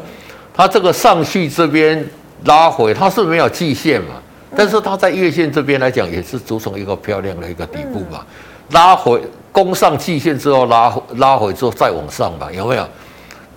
[0.54, 2.06] 它这个上去这边
[2.44, 4.14] 拉回，它是没有季线嘛？
[4.56, 8.24] 但是它在月线这边来讲，也是组成一个漂亮的一个底部嘛。
[8.70, 9.20] 拉回
[9.52, 12.50] 攻上季线之后，拉拉回之后再往上嘛？
[12.52, 12.86] 有没有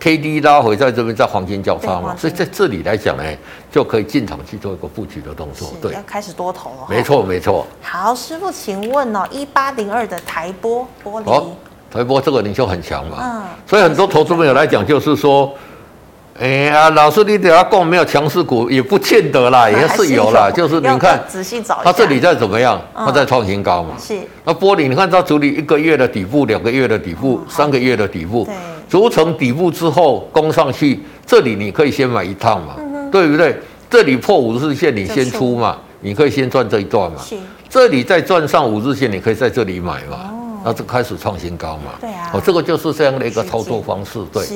[0.03, 3.23] ？K D 拉回在这边，在黄金交叉嘛，所以在这里来讲呢，
[3.71, 5.71] 就可以进场去做一个布局的动作。
[5.81, 6.87] 对，要开始多头了。
[6.89, 7.65] 没错，没错。
[7.81, 11.51] 好，师傅，请问哦，一八零二的台波玻璃，哦，
[11.89, 13.17] 台波这个你就很强嘛。
[13.21, 13.43] 嗯。
[13.65, 15.53] 所以很多投资朋友来讲，就是说，
[16.37, 20.51] 哎呀，老师你等下讲没有强势股，也不见得啦，也是有啦。
[20.51, 22.81] 就是你看，仔细找一下，它这里在怎么样？
[22.93, 23.95] 它在创新高嘛。
[23.97, 24.19] 是。
[24.43, 28.45] 那玻璃，你看它处理一个月的底部，两个月的底部，三个月的底部。
[28.89, 28.91] 对。
[28.91, 33.57] 筑成底部之后攻上去，这里你可以先买一趟嘛，嗯、对不对？
[33.89, 37.21] 这里破五日线你先出嘛，你可以先赚这一段嘛。
[37.23, 37.37] 是。
[37.69, 40.17] 这里再赚上五日线，你可以在这里买嘛。
[40.31, 40.61] 哦。
[40.65, 41.91] 那就开始创新高嘛。
[42.01, 42.31] 对啊。
[42.33, 44.19] 哦，这个就是这样的一个操作方式。
[44.33, 44.43] 对。
[44.43, 44.55] 是。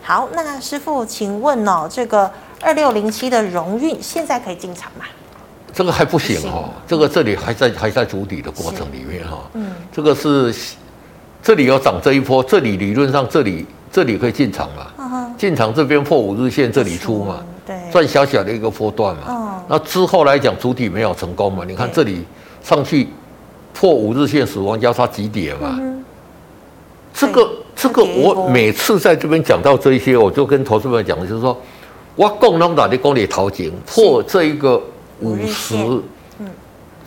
[0.00, 5.04] 好，那师傅，请问哦，这个二六零七的荣运现在可以进场吗？
[5.72, 9.38] 这个还不行哦，这个这里还在还在筑底的过程里面哈。
[9.54, 9.72] 嗯。
[9.92, 10.54] 这个是。
[11.42, 15.34] 这里有涨这一波，这里理论上这里这里可以进场嘛？
[15.36, 17.42] 进场这边破五日线，这里出嘛？
[17.66, 19.64] 对，赚小小的一个波段嘛。
[19.68, 21.64] 那之后来讲，主体没有成功嘛？
[21.66, 22.24] 你看这里
[22.62, 23.08] 上去
[23.74, 25.78] 破五日线，死亡交叉几点嘛？
[27.12, 31.60] 这个这个我每次在这边讲到这一些，我就跟投资们讲的就是说，
[32.14, 34.80] 我共同打的公里淘金破这一个
[35.20, 35.74] 五十，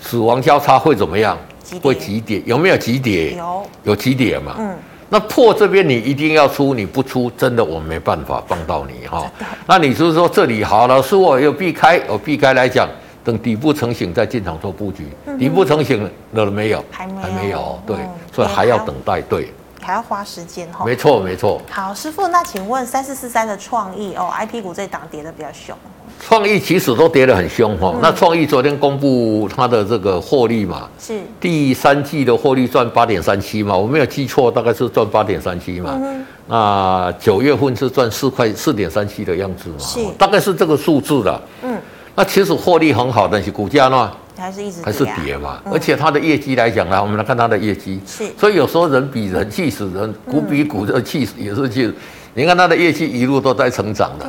[0.02, 1.38] 死亡交叉会怎么样？
[1.82, 3.36] 会急跌，有没有急跌？
[3.36, 4.56] 有，有急跌嘛？
[4.60, 4.76] 嗯，
[5.10, 9.30] 那破这边你一定要出，你不出，真的我没办法帮到你哈。
[9.68, 12.88] 那你就是说这里好老师我有避开，我避开来讲，
[13.24, 15.08] 等底部成型再进场做布局。
[15.38, 16.84] 底部成型了没有？
[16.92, 17.80] 还没有，还没有。
[17.86, 17.98] 对，
[18.34, 19.22] 所以还要等待。
[19.22, 19.52] 对，
[19.82, 20.86] 还要花时间哈。
[20.86, 21.62] 没错，没错。
[21.70, 25.76] 好，师傅，那请问三四四三的创意哦，IP 股这档跌的比较凶。
[26.20, 31.14] 创意其实都跌得很凶哈，那创意昨天公布它的这个获利嘛，是。
[31.40, 36.00] 第三季的获利赚八点三七嘛，我没有记错，大概是赚八点三七嘛。
[36.48, 40.00] 那九月份是赚四块四点三七的样子嘛，是。
[40.18, 41.42] 大概是这个数字的。
[41.62, 41.78] 嗯，
[42.16, 48.26] 那其实获利很好，但是股价呢还是一直还是跌嘛，而且它的业绩来讲呢，我们来看它的业绩，是。
[48.38, 51.94] 所以有时候人比人气死人，股比股的气死也是气死。
[52.34, 54.26] 你看它的业绩一路都在成长的。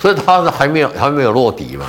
[0.00, 1.84] 所以它是还没有还没有落底嘛，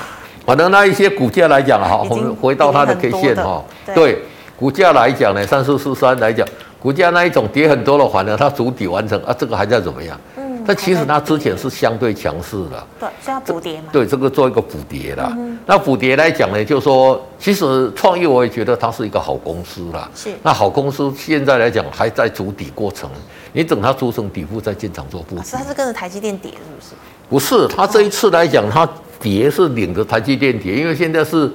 [0.46, 3.64] 反正那一些股价来讲哈，我们回到它的 K 线哈，
[3.96, 4.22] 对
[4.58, 6.46] 股价来讲呢，三四四三来讲，
[6.80, 10.20] 股价那一种跌很多的话呢，它主底完成啊，这个还在怎么样？
[10.36, 13.88] 嗯，但其实它之前是相对强势的，对，是要补跌嘛？
[13.92, 15.34] 对，这个做一个补跌啦。
[15.38, 15.58] 嗯。
[15.66, 20.10] 那补跌来讲呢，就是说其实创意我也觉得它是一个好公司啦。
[20.14, 23.10] 是，那好公司现在来讲还在主底过程，
[23.54, 25.44] 你等它组成底部再进场做布局。
[25.46, 26.94] 是，它是跟着台积电跌，是不是？
[27.32, 28.86] 不是，他这一次来讲，他
[29.18, 31.50] 跌是领着台积电跌，因为现在是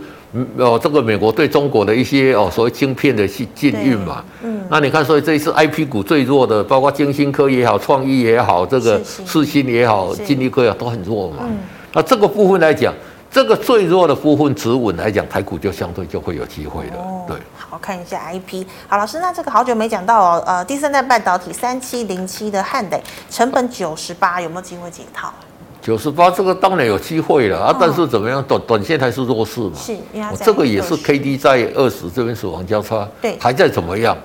[0.57, 4.25] 哦，这个美国对中国的一些哦所谓晶片的禁禁运嘛。
[4.43, 4.63] 嗯。
[4.71, 11.41] 那你看，所以这一次 IP 股最弱的，包括晶心科也好，创意也好，这个世芯也好，金立科也好，都很弱嘛。
[11.43, 11.59] 嗯。
[11.93, 12.95] 那这个部分来讲，
[13.31, 16.97] 这个最弱的部分止稳来讲，台股就相对就会有机会的。
[17.29, 17.37] 对。
[17.59, 18.65] 好，看一下 IP。
[18.89, 25.31] 好，老师，那这个好久没讲到哦，呃，第三代半导体三七零七的汉磊，成本九十八，有没有机会解套？
[25.87, 28.43] 九十八，这个当然有机会了啊，但是怎么样？
[28.43, 29.71] 短短线还是弱势嘛。
[29.77, 29.97] 是，
[30.45, 34.17] 这个也是 K D 在二十这边死亡交叉，对，还在怎么样？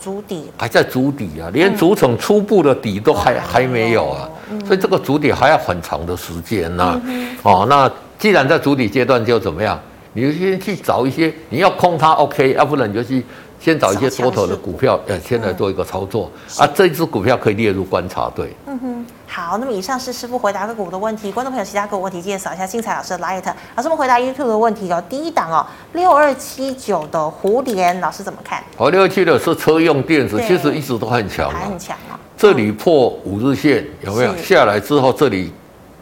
[0.00, 4.26] 足底，还在足底啊，连筑成初步的底都还还没有啊，
[4.66, 6.98] 所以这个足底还要很长的时间呐。
[7.42, 9.78] 哦，那既然在足底阶段，就怎么样？
[10.12, 13.24] 你就先去找一些，你要空它 OK，要不然你就去
[13.58, 16.66] 先找一些多头的股票，呃，先来做一个操作啊。
[16.74, 18.52] 这支股票可以列入观察，队。
[18.66, 19.06] 嗯哼。
[19.26, 23.42] 好，那么以上是师傅回答个股的问题，观众朋友其他个股问题记得扫一下精彩老师的 Light。
[23.74, 28.62] 老师们回答 YouTube 的问题哦，第一档哦，六二七九的胡联，老师怎么看？
[28.76, 32.20] 哦，六二七九是车用电子，其实一直都很强，还很强啊。
[32.36, 34.36] 这里破五日线有没有？
[34.36, 35.50] 下来之后这里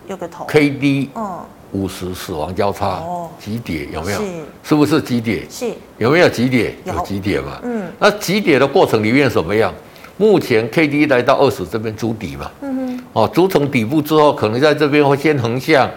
[0.09, 1.38] 有个头，KD，嗯，
[1.72, 4.18] 五十死亡交叉，哦，急跌有没有？
[4.18, 4.24] 是，
[4.62, 5.46] 是不是急跌？
[5.50, 6.74] 是，有没有急跌？
[6.85, 7.59] 有急跌嘛？
[7.62, 9.72] 嗯，那急跌的过程里面怎么样？
[10.16, 15.88] 目前 K D 来到二十这边筑底嘛，嗯哼，哦，筑成底部之后，可能在这边会先横向，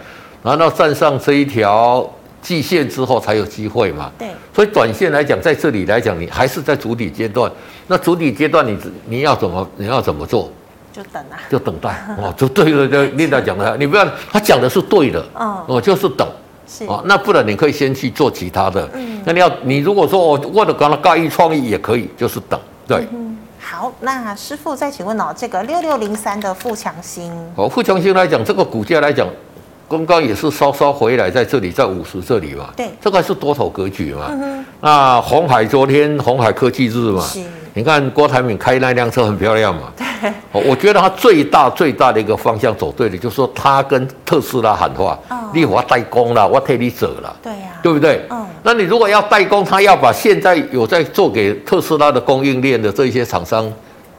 [0.42, 2.10] 然后站上这一条
[2.42, 4.10] 季线之后才有机会嘛。
[4.18, 7.52] 对，所以短线来讲，在这里来讲，你还是在筑底阶段。
[7.88, 8.72] 那筑底阶段你，
[9.10, 10.50] 你你要怎么你要怎么做？
[10.94, 12.06] 就等啊，就等待。
[12.18, 16.28] 哦，就对了，对，Linda 讲的，你不要他讲的是对的，嗯，哦，就是等，
[16.68, 16.86] 是。
[16.86, 23.08] 哦，那不然你可以先去做其他的，嗯，那你要你如果说我为了刚刚概意创意也可以，就是等，对。
[23.12, 23.32] 嗯
[23.66, 29.26] 好，那师傅再请问哦，这个六六零三的富强星，哦，富强星来讲，这个股价来讲，
[29.90, 34.28] 刚刚也是稍稍回来，在这里，在五十这里嘛，对，这个是多头格局嘛。
[34.30, 37.42] 嗯哼，那红海昨天红海科技日嘛，是，
[37.74, 40.06] 你看郭台铭开那辆车很漂亮嘛，对，
[40.52, 48.26] 我觉得他最大最大的一个方向走对了，就是说他跟特斯拉喊话，哦，你我代工了，我替你走了，对呀，啊，对不对？
[48.30, 48.46] 嗯。
[48.64, 53.72] 那你如果要代工，他要把现在有在做给特斯拉的供应链的这些厂商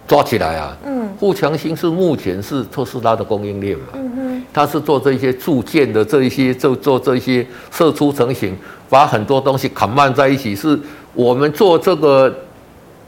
[0.07, 0.77] 抓起来啊。
[0.85, 1.09] 嗯。
[1.19, 3.87] 富强兴是目前是特斯拉的供应链嘛。
[3.95, 4.43] 嗯哼。
[4.53, 8.57] 他是做这些铸件的这一些，就做这些射出成型，
[8.89, 10.79] 把很多东西砍慢在一起，是
[11.15, 12.33] 我们做这个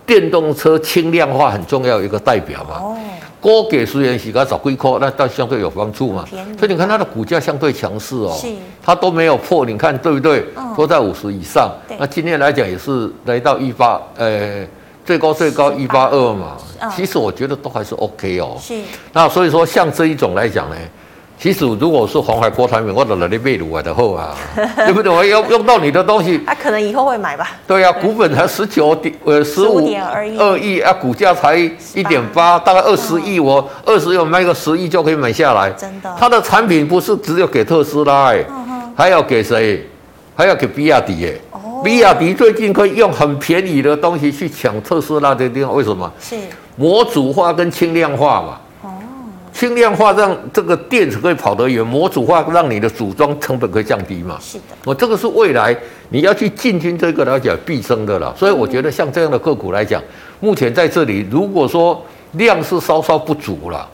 [0.06, 2.78] 电动车轻量化很重要一个代表嘛。
[2.80, 2.96] 哦。
[3.38, 6.24] 高给虽然是个找贵科，那但相对有帮助嘛。
[6.58, 8.34] 所以你看它的股价相对强势哦，
[8.82, 10.44] 它都没有破，你看对不对？
[10.76, 11.70] 都在五十以上。
[11.98, 14.66] 那今天来讲也是来到一八，呃，
[15.04, 16.56] 最高最高一八二嘛。
[16.96, 18.56] 其实我觉得都还是 OK 哦。
[18.60, 18.74] 是。
[19.12, 20.76] 那所以说像这一种来讲呢。
[21.38, 24.34] 其实，如果是红海国产品，我都来你买入来的后啊，
[24.76, 25.12] 对不对？
[25.12, 27.50] 我要用到你的东西，他、啊、可能以后会买吧。
[27.66, 31.56] 对呀、啊，股本才十九点呃十五点二亿二亿啊，股价才
[31.94, 35.70] 一点八，大概二十亿，我二十亿卖个十亿就可以买下来。
[35.72, 38.42] 真的，他的产品不是只有给特斯拉哎，
[38.96, 39.86] 还要给谁？
[40.34, 41.32] 还要给比亚迪哎。
[41.52, 41.82] 哦。
[41.84, 46.10] 比亚迪最近可以用很便宜的东西去抢特斯拉的地方，为什么？
[46.18, 46.34] 是
[46.76, 48.58] 模组化跟轻量化嘛。
[49.56, 54.38] 轻量化让这个电池可以跑得远，模组化让你的组装成本可以降低嘛？
[54.38, 55.74] 是的，我这个是未来
[56.10, 58.34] 你要去进军这个来讲必争的了。
[58.36, 60.02] 所以我觉得像这样的个股来讲，
[60.40, 63.88] 目前在这里，如果说量是稍稍不足了。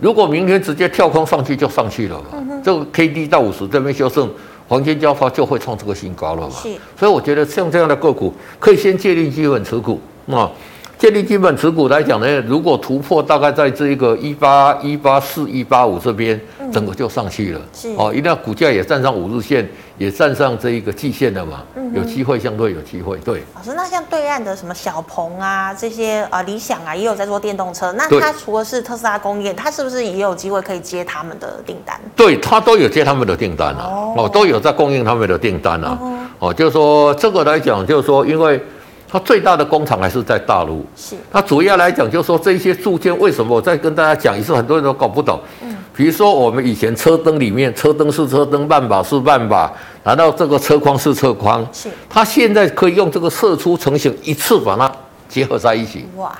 [0.00, 4.28] 如果明天直接跳空上去就上去了嘛，嗯、这个 K D 到五十这边修正，
[4.68, 6.54] 黄金交叉就会创这个新高了嘛。
[6.62, 9.98] 是，所以我觉得像这样的个股可以先建立基本持股
[10.30, 10.50] 啊。
[11.02, 16.40] 建立基本持股来讲呢，如果突破大概在这一个一八一八四一八五这边，
[16.72, 17.60] 整个就上去了。
[17.74, 21.64] 是哦，一定要股价也站上五日线，也站上这一个季线了嘛。
[21.74, 23.18] 嗯，有机会，相对有机会。
[23.24, 27.90] 对，老师，那像对岸的什么小鹏啊，这些啊，理想啊，也有在做电动车。
[27.94, 32.00] 那它除了是特斯拉供应，它是不是也有机会可以接他们的订单？
[32.14, 33.90] 对，它都有接他们的订单啊。
[34.16, 35.98] 哦，都有在供应他们的订单啊。
[36.38, 38.62] 哦，就是说这个来讲，就是说因为。
[39.12, 40.86] 它最大的工厂还是在大陆。
[40.96, 41.14] 是。
[41.30, 45.38] 它主要来讲，就是说这些铸件为什么我再跟大家讲一次，很多人都搞不懂。
[45.62, 45.76] 嗯。
[45.94, 49.70] 比如说我们以前车灯里面，车灯是车灯，半把是半把，
[50.04, 51.62] 难道这个车框是车框？
[51.74, 51.90] 是。
[52.08, 54.90] 它现在可以用这个射出成型，一次把它
[55.28, 56.06] 结合在一起。
[56.16, 56.32] 哇。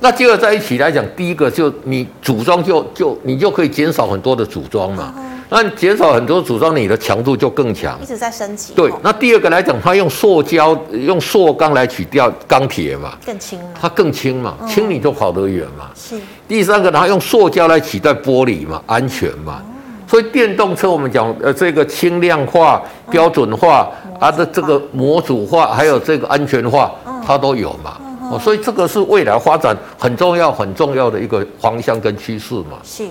[0.00, 5.14] 那结合在一起来讲，第一个就你组装就就你就可以减少很多的组装嘛。
[5.16, 8.72] 嗯那减少很多组装，你的强度就更强，一直在升级。
[8.72, 15.90] 对，那第二个来讲，它用塑胶、用塑钢来取掉钢铁嘛，更轻嘛，它更轻嘛，轻你就跑得远嘛。
[15.96, 16.16] 是。
[16.46, 19.60] 第三个，它用塑胶来取代玻璃嘛，安全嘛。
[20.06, 22.80] 所以电动车我们讲呃这个轻量化、
[23.10, 23.90] 标准化，
[24.20, 26.92] 它的这个模组化，还有这个安全化，
[27.26, 27.96] 它都有嘛。
[28.30, 32.78] 哦，所以这个是未来发展很重要、很重要的一个方向跟趋势嘛。
[32.84, 33.04] 是。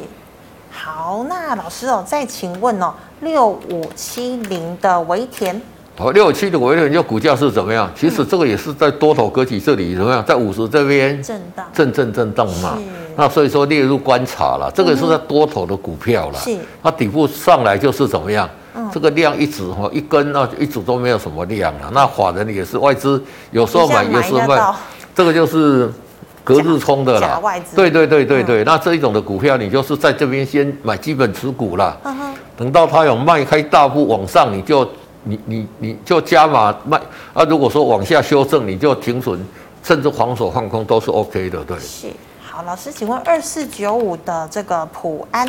[0.92, 5.62] 好，那老师哦，再请问哦，六五七零的维田，
[5.96, 7.88] 好，六五七零的微田，就股价是怎么样？
[7.96, 10.26] 其实这个也是在多头格局这里怎么样？
[10.26, 12.76] 在五十这边震荡，震震震荡嘛。
[13.16, 16.40] 那所以说列入观察了，这个是在多头的股票了。
[16.40, 18.50] 是，它底部上来就是怎么样？
[18.92, 21.92] 这个量一直哈一根啊一直都没有什么量了。
[21.94, 23.22] 那法人也是外资，
[23.52, 24.60] 有时候买，有时候卖，
[25.14, 25.88] 这个就是。
[26.50, 27.40] 隔日冲的啦，
[27.76, 34.84] 对对对对对，嗯、那这一种的股票，你就是在这边先买基本持股啦，嗯、等到它有迈开大步往上，你就
[35.24, 37.00] 你你你就加码卖
[37.34, 37.44] 啊。
[37.44, 39.40] 如果说往下修正，你就停损，
[39.84, 41.78] 甚至防守放空都是 OK 的，对。
[41.78, 42.08] 是，
[42.42, 45.48] 好，老师，请问二四九五的这个普安。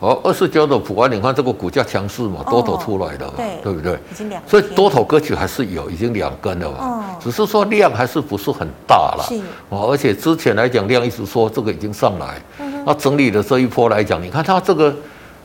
[0.00, 3.92] 好，二四九的普安，你看这个股价强势嘛，多头出来的嘛，对，对不对？
[4.10, 9.26] 已经两，所以多头格局还是有，已经两根了嘛，只是说量还是不是很大了。
[9.28, 9.38] 是，
[9.68, 12.40] 哦，而且之前来讲量一直说这个已经上来，
[12.86, 14.90] 那整理的这一波来讲，你看它这个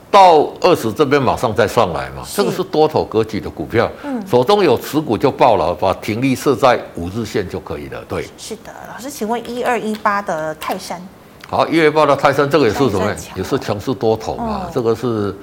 [0.10, 8.01] 到二十这边马上再上来嘛，这个是多头格局的股票，嗯手中有持股就爆了，把停利设在五日线就可以了。
[8.08, 11.06] 对，是的，老师，请问一二一八的泰山。
[11.48, 13.14] 好，一月报的泰山，这个也是什么？
[13.36, 14.64] 也是强势多头嘛。
[14.66, 15.34] 嗯、这个是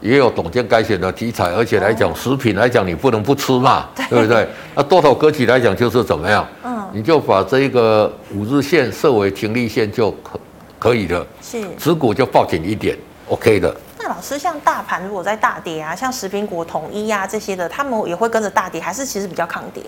[0.00, 4.48] 也有董监该选的题材，而且来讲，食品来讲，你不能不吃嘛， 对，对不对？
[4.74, 6.46] 那多头格局来讲，就是怎么样？
[6.64, 10.40] 嗯，你就把这个五日线设为停利线就可
[10.78, 11.24] 可以了。
[11.42, 12.96] 是，持股就抱紧一点
[13.28, 13.74] ，OK 的。
[13.98, 19.82] 那老师，像大盘如果在大跌啊，像食品股、统一啊这些的，他们也会跟着大跌，还是其实比较抗跌？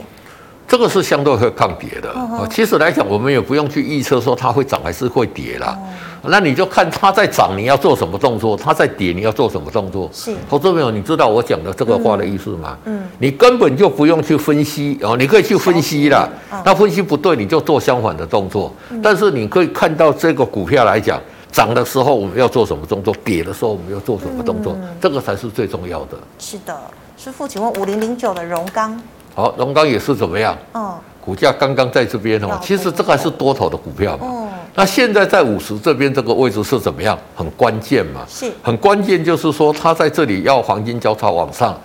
[0.66, 2.46] 这个是相对会抗跌的啊。
[2.50, 5.78] 其实来讲，我们也不用去预测说它会涨还是会跌啦。
[6.26, 10.08] 那你就看它在涨，你要做什么动作；它在跌，你要做什么动作。
[10.10, 12.78] 是，投资朋友，你知道我讲的这个话的意思吗？
[12.86, 16.26] 嗯，你根本就不用去分析哦，你可以去分析啦。
[16.64, 18.72] 那分析不对，你就做相反的动作。
[19.02, 21.20] 但是你可以看到这个股票来讲，
[21.52, 26.16] 涨的时候我们要做什么动作，跌的时候我们要做什么动作，这个才是最重要的。
[26.38, 26.74] 是的，
[27.18, 28.98] 师傅，请问五零零九的荣刚。
[29.34, 30.56] 好，龙刚也是怎么样？
[30.74, 34.26] 嗯，股价刚刚在这边哦，其实这个还是多头的股票嘛。
[34.30, 37.18] 嗯，那现在在五十这边这个位置是怎么样？
[37.34, 38.20] 很关键嘛。
[38.28, 41.78] 是，很关键就是说，它在这里要黄金交叉往上，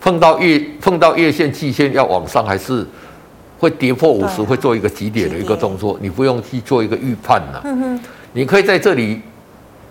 [0.00, 2.84] 碰到月碰到月线、季线要往上，还是
[3.58, 5.96] 会跌破五十，会做一个极点的一个动作。
[6.00, 7.60] 你不用去做一个预判了。
[7.64, 8.00] 嗯哼，
[8.32, 9.22] 你可以在这里。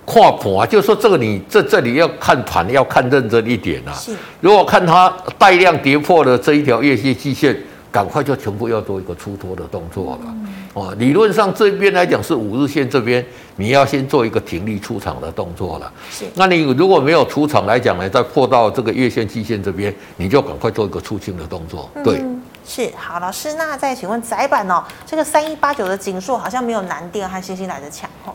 [0.06, 3.92] 跨盘啊，就是说这个你这这里要看盘，要看认真一点啊。
[3.94, 7.58] 是，如果看它带量跌破了这一条月线、季线，
[7.92, 10.28] 赶快就全部要做一个出脱的动作了。
[10.28, 13.26] 嗯、哦，理论上这边来讲是五日线这边，
[13.56, 15.92] 你要先做一个停利出场的动作了。
[16.12, 21.90] 是，那你如果没有出场来讲呢，再破到这个月线、季线这边，你就赶快做一个出清的动作。
[22.04, 28.34] 对，嗯、是好，老师，那再请问窄板哦，这个三一八九的景硕好像没有南电和欣兴来的强哦。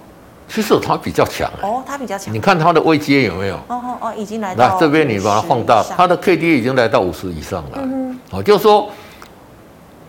[0.53, 2.35] 其实它比较强哦，它比较强。
[2.35, 3.55] 你看它的位阶有没有？
[3.55, 4.69] 哦哦哦，已经来到。
[4.69, 7.79] 那这边你把它放大，它的 K D 已经来到五十以上了。
[7.79, 8.39] 嗯哼。
[8.39, 8.91] 哦，就是说，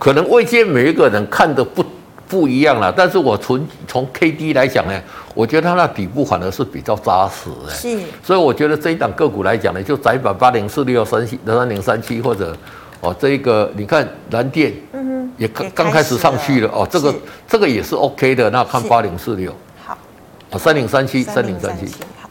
[0.00, 1.84] 可能位阶每一个人看的不
[2.28, 5.00] 不一样了，但是我从从 K D 来讲呢，
[5.32, 7.72] 我觉得它那底部反而是比较扎实的。
[7.72, 8.00] 是。
[8.22, 12.56] 所以我觉得这一档个股来讲呢，就窄板八零四六三七三零三七或者
[13.00, 17.14] 哦这一个，你看蓝电，嗯哼，也刚刚开始上去了哦，这个
[17.46, 18.50] 这个也是 OK 的。
[18.50, 19.54] 那看八零四六，
[20.58, 21.86] 三零三七，三零三七，
[22.20, 22.28] 好，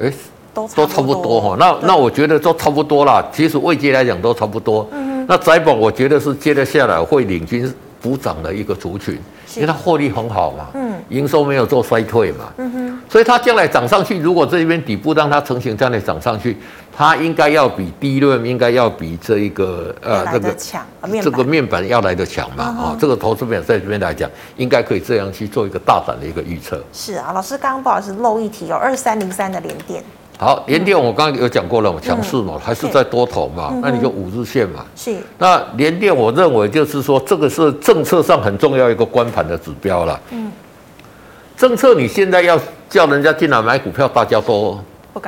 [0.00, 0.12] 哎，
[0.52, 1.56] 都都差不多哈。
[1.58, 3.24] 那那我觉得都差不多啦。
[3.32, 4.86] 其实未接来讲都差不多。
[4.92, 9.18] 嗯，那载宝我觉得是接得下来会领军补涨的一个族群，
[9.54, 12.83] 因为它获利很好嘛，嗯，营收没有做衰退嘛，嗯哼，
[13.14, 16.56] 所以它将来涨上去，如果这边底部让它成型，将来涨上去。
[16.92, 20.56] 它应该要比第一轮应该要比这一个呃这个
[21.22, 26.82] 这个面板要来得强嘛啊、哦，这个投资面在这边来讲，应该可以这样去做一个大胆的一个预测。
[26.92, 30.02] 是啊，老师刚刚不好意思漏一题，有二三零三的联电。
[30.36, 34.84] 好，联电我刚刚有讲过了嘛，强势嘛，还是在多头嘛，嗯、那你就五日线嘛。
[34.96, 35.14] 是。
[35.38, 40.20] 那联电我认为就是说，这个是政策上很重要一个关盘的指标了。
[40.32, 40.50] 嗯。
[41.56, 42.58] 政策你现在要
[42.94, 44.78] 叫人家进来买股票，大家都。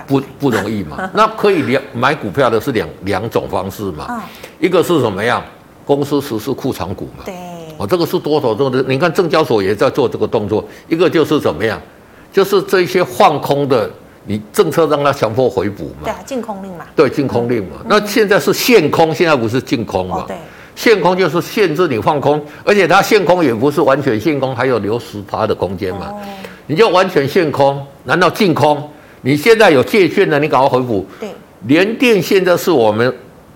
[0.06, 1.08] 不不容易嘛？
[1.14, 4.20] 那可以两买股票的是两两种方式嘛？
[4.58, 5.42] 一个是什么样？
[5.84, 7.22] 公司实施库藏股嘛？
[7.24, 7.34] 对，
[7.76, 8.82] 哦，这个是多头做的。
[8.88, 10.64] 你看证交所也在做这个动作。
[10.88, 11.80] 一个就是怎么样？
[12.32, 13.88] 就是这些放空的，
[14.24, 16.04] 你政策让它强迫回补嘛？
[16.04, 16.84] 对啊，禁空令嘛？
[16.96, 17.76] 对，禁空令嘛。
[17.86, 20.24] 那现在是限空，现在不是禁空嘛？
[20.26, 20.36] 对，
[20.74, 26.12] 限空就是限制你放空，而且它限空也不是完全限空，还有留十趴的空间嘛？
[26.66, 28.90] 你就完全限空，难道禁空？
[29.22, 31.04] 你现在有借券的，你赶快回补。
[31.18, 31.28] 对，
[31.66, 33.12] 联电现在是我们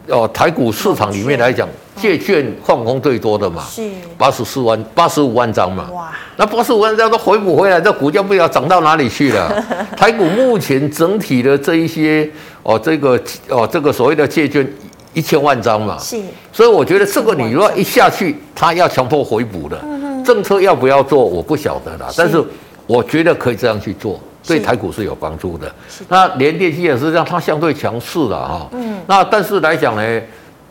[0.09, 3.89] 哦台股市场里面来讲，借券放空最多的嘛，是。
[4.19, 5.89] 八十四万八十五万张嘛。
[5.93, 9.65] 哇，那八十五万张都回补回来，这股价不知道涨到哪里去了。
[9.97, 12.29] 台股目前整体的这一些
[12.63, 14.67] 哦，这个哦这个所谓的借券
[15.15, 16.17] 一千万张嘛，是。
[16.53, 19.81] 所以我觉得这个你如果一下去，他要强迫回补的，
[20.25, 22.43] 政策要不要做我不晓得啦，但是
[22.91, 24.19] 我觉得可以这样去做。
[24.43, 25.71] 对台股是有帮助的，
[26.09, 28.69] 那联电器也是让它相对强势了哈。
[28.73, 30.03] 嗯，那但是来讲呢，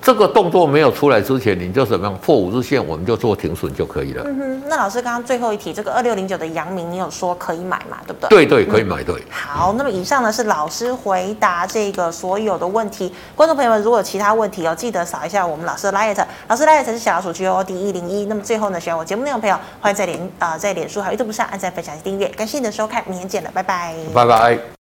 [0.01, 4.23] 这个动作没有出来之前，你就怎么样破五日线，我们就做停损就可以了。
[4.25, 7.97] 嗯哼，那老师刚刚最后一题，这个二六零九的阳明，你有说可以买嘛？
[8.07, 8.45] 对不对？
[8.45, 9.03] 对对，可以买。
[9.03, 9.21] 对。
[9.29, 13.13] 好，那么以上呢是老师回答这个所有的问题。
[13.35, 18.25] 观众朋友们，如果有其他问题哦，记得扫一下我们老师的 LINE，老师 LINE 是小老鼠 G O D 一零一。
[18.25, 22.27] 那么最后呢，喜欢我节目内容的朋友，欢迎在脸啊、呃、在脸书还有 YouTube 上按赞、分享、订阅。
[22.29, 23.93] 感谢你的收看，明天见了，拜拜。
[24.13, 24.78] 拜拜。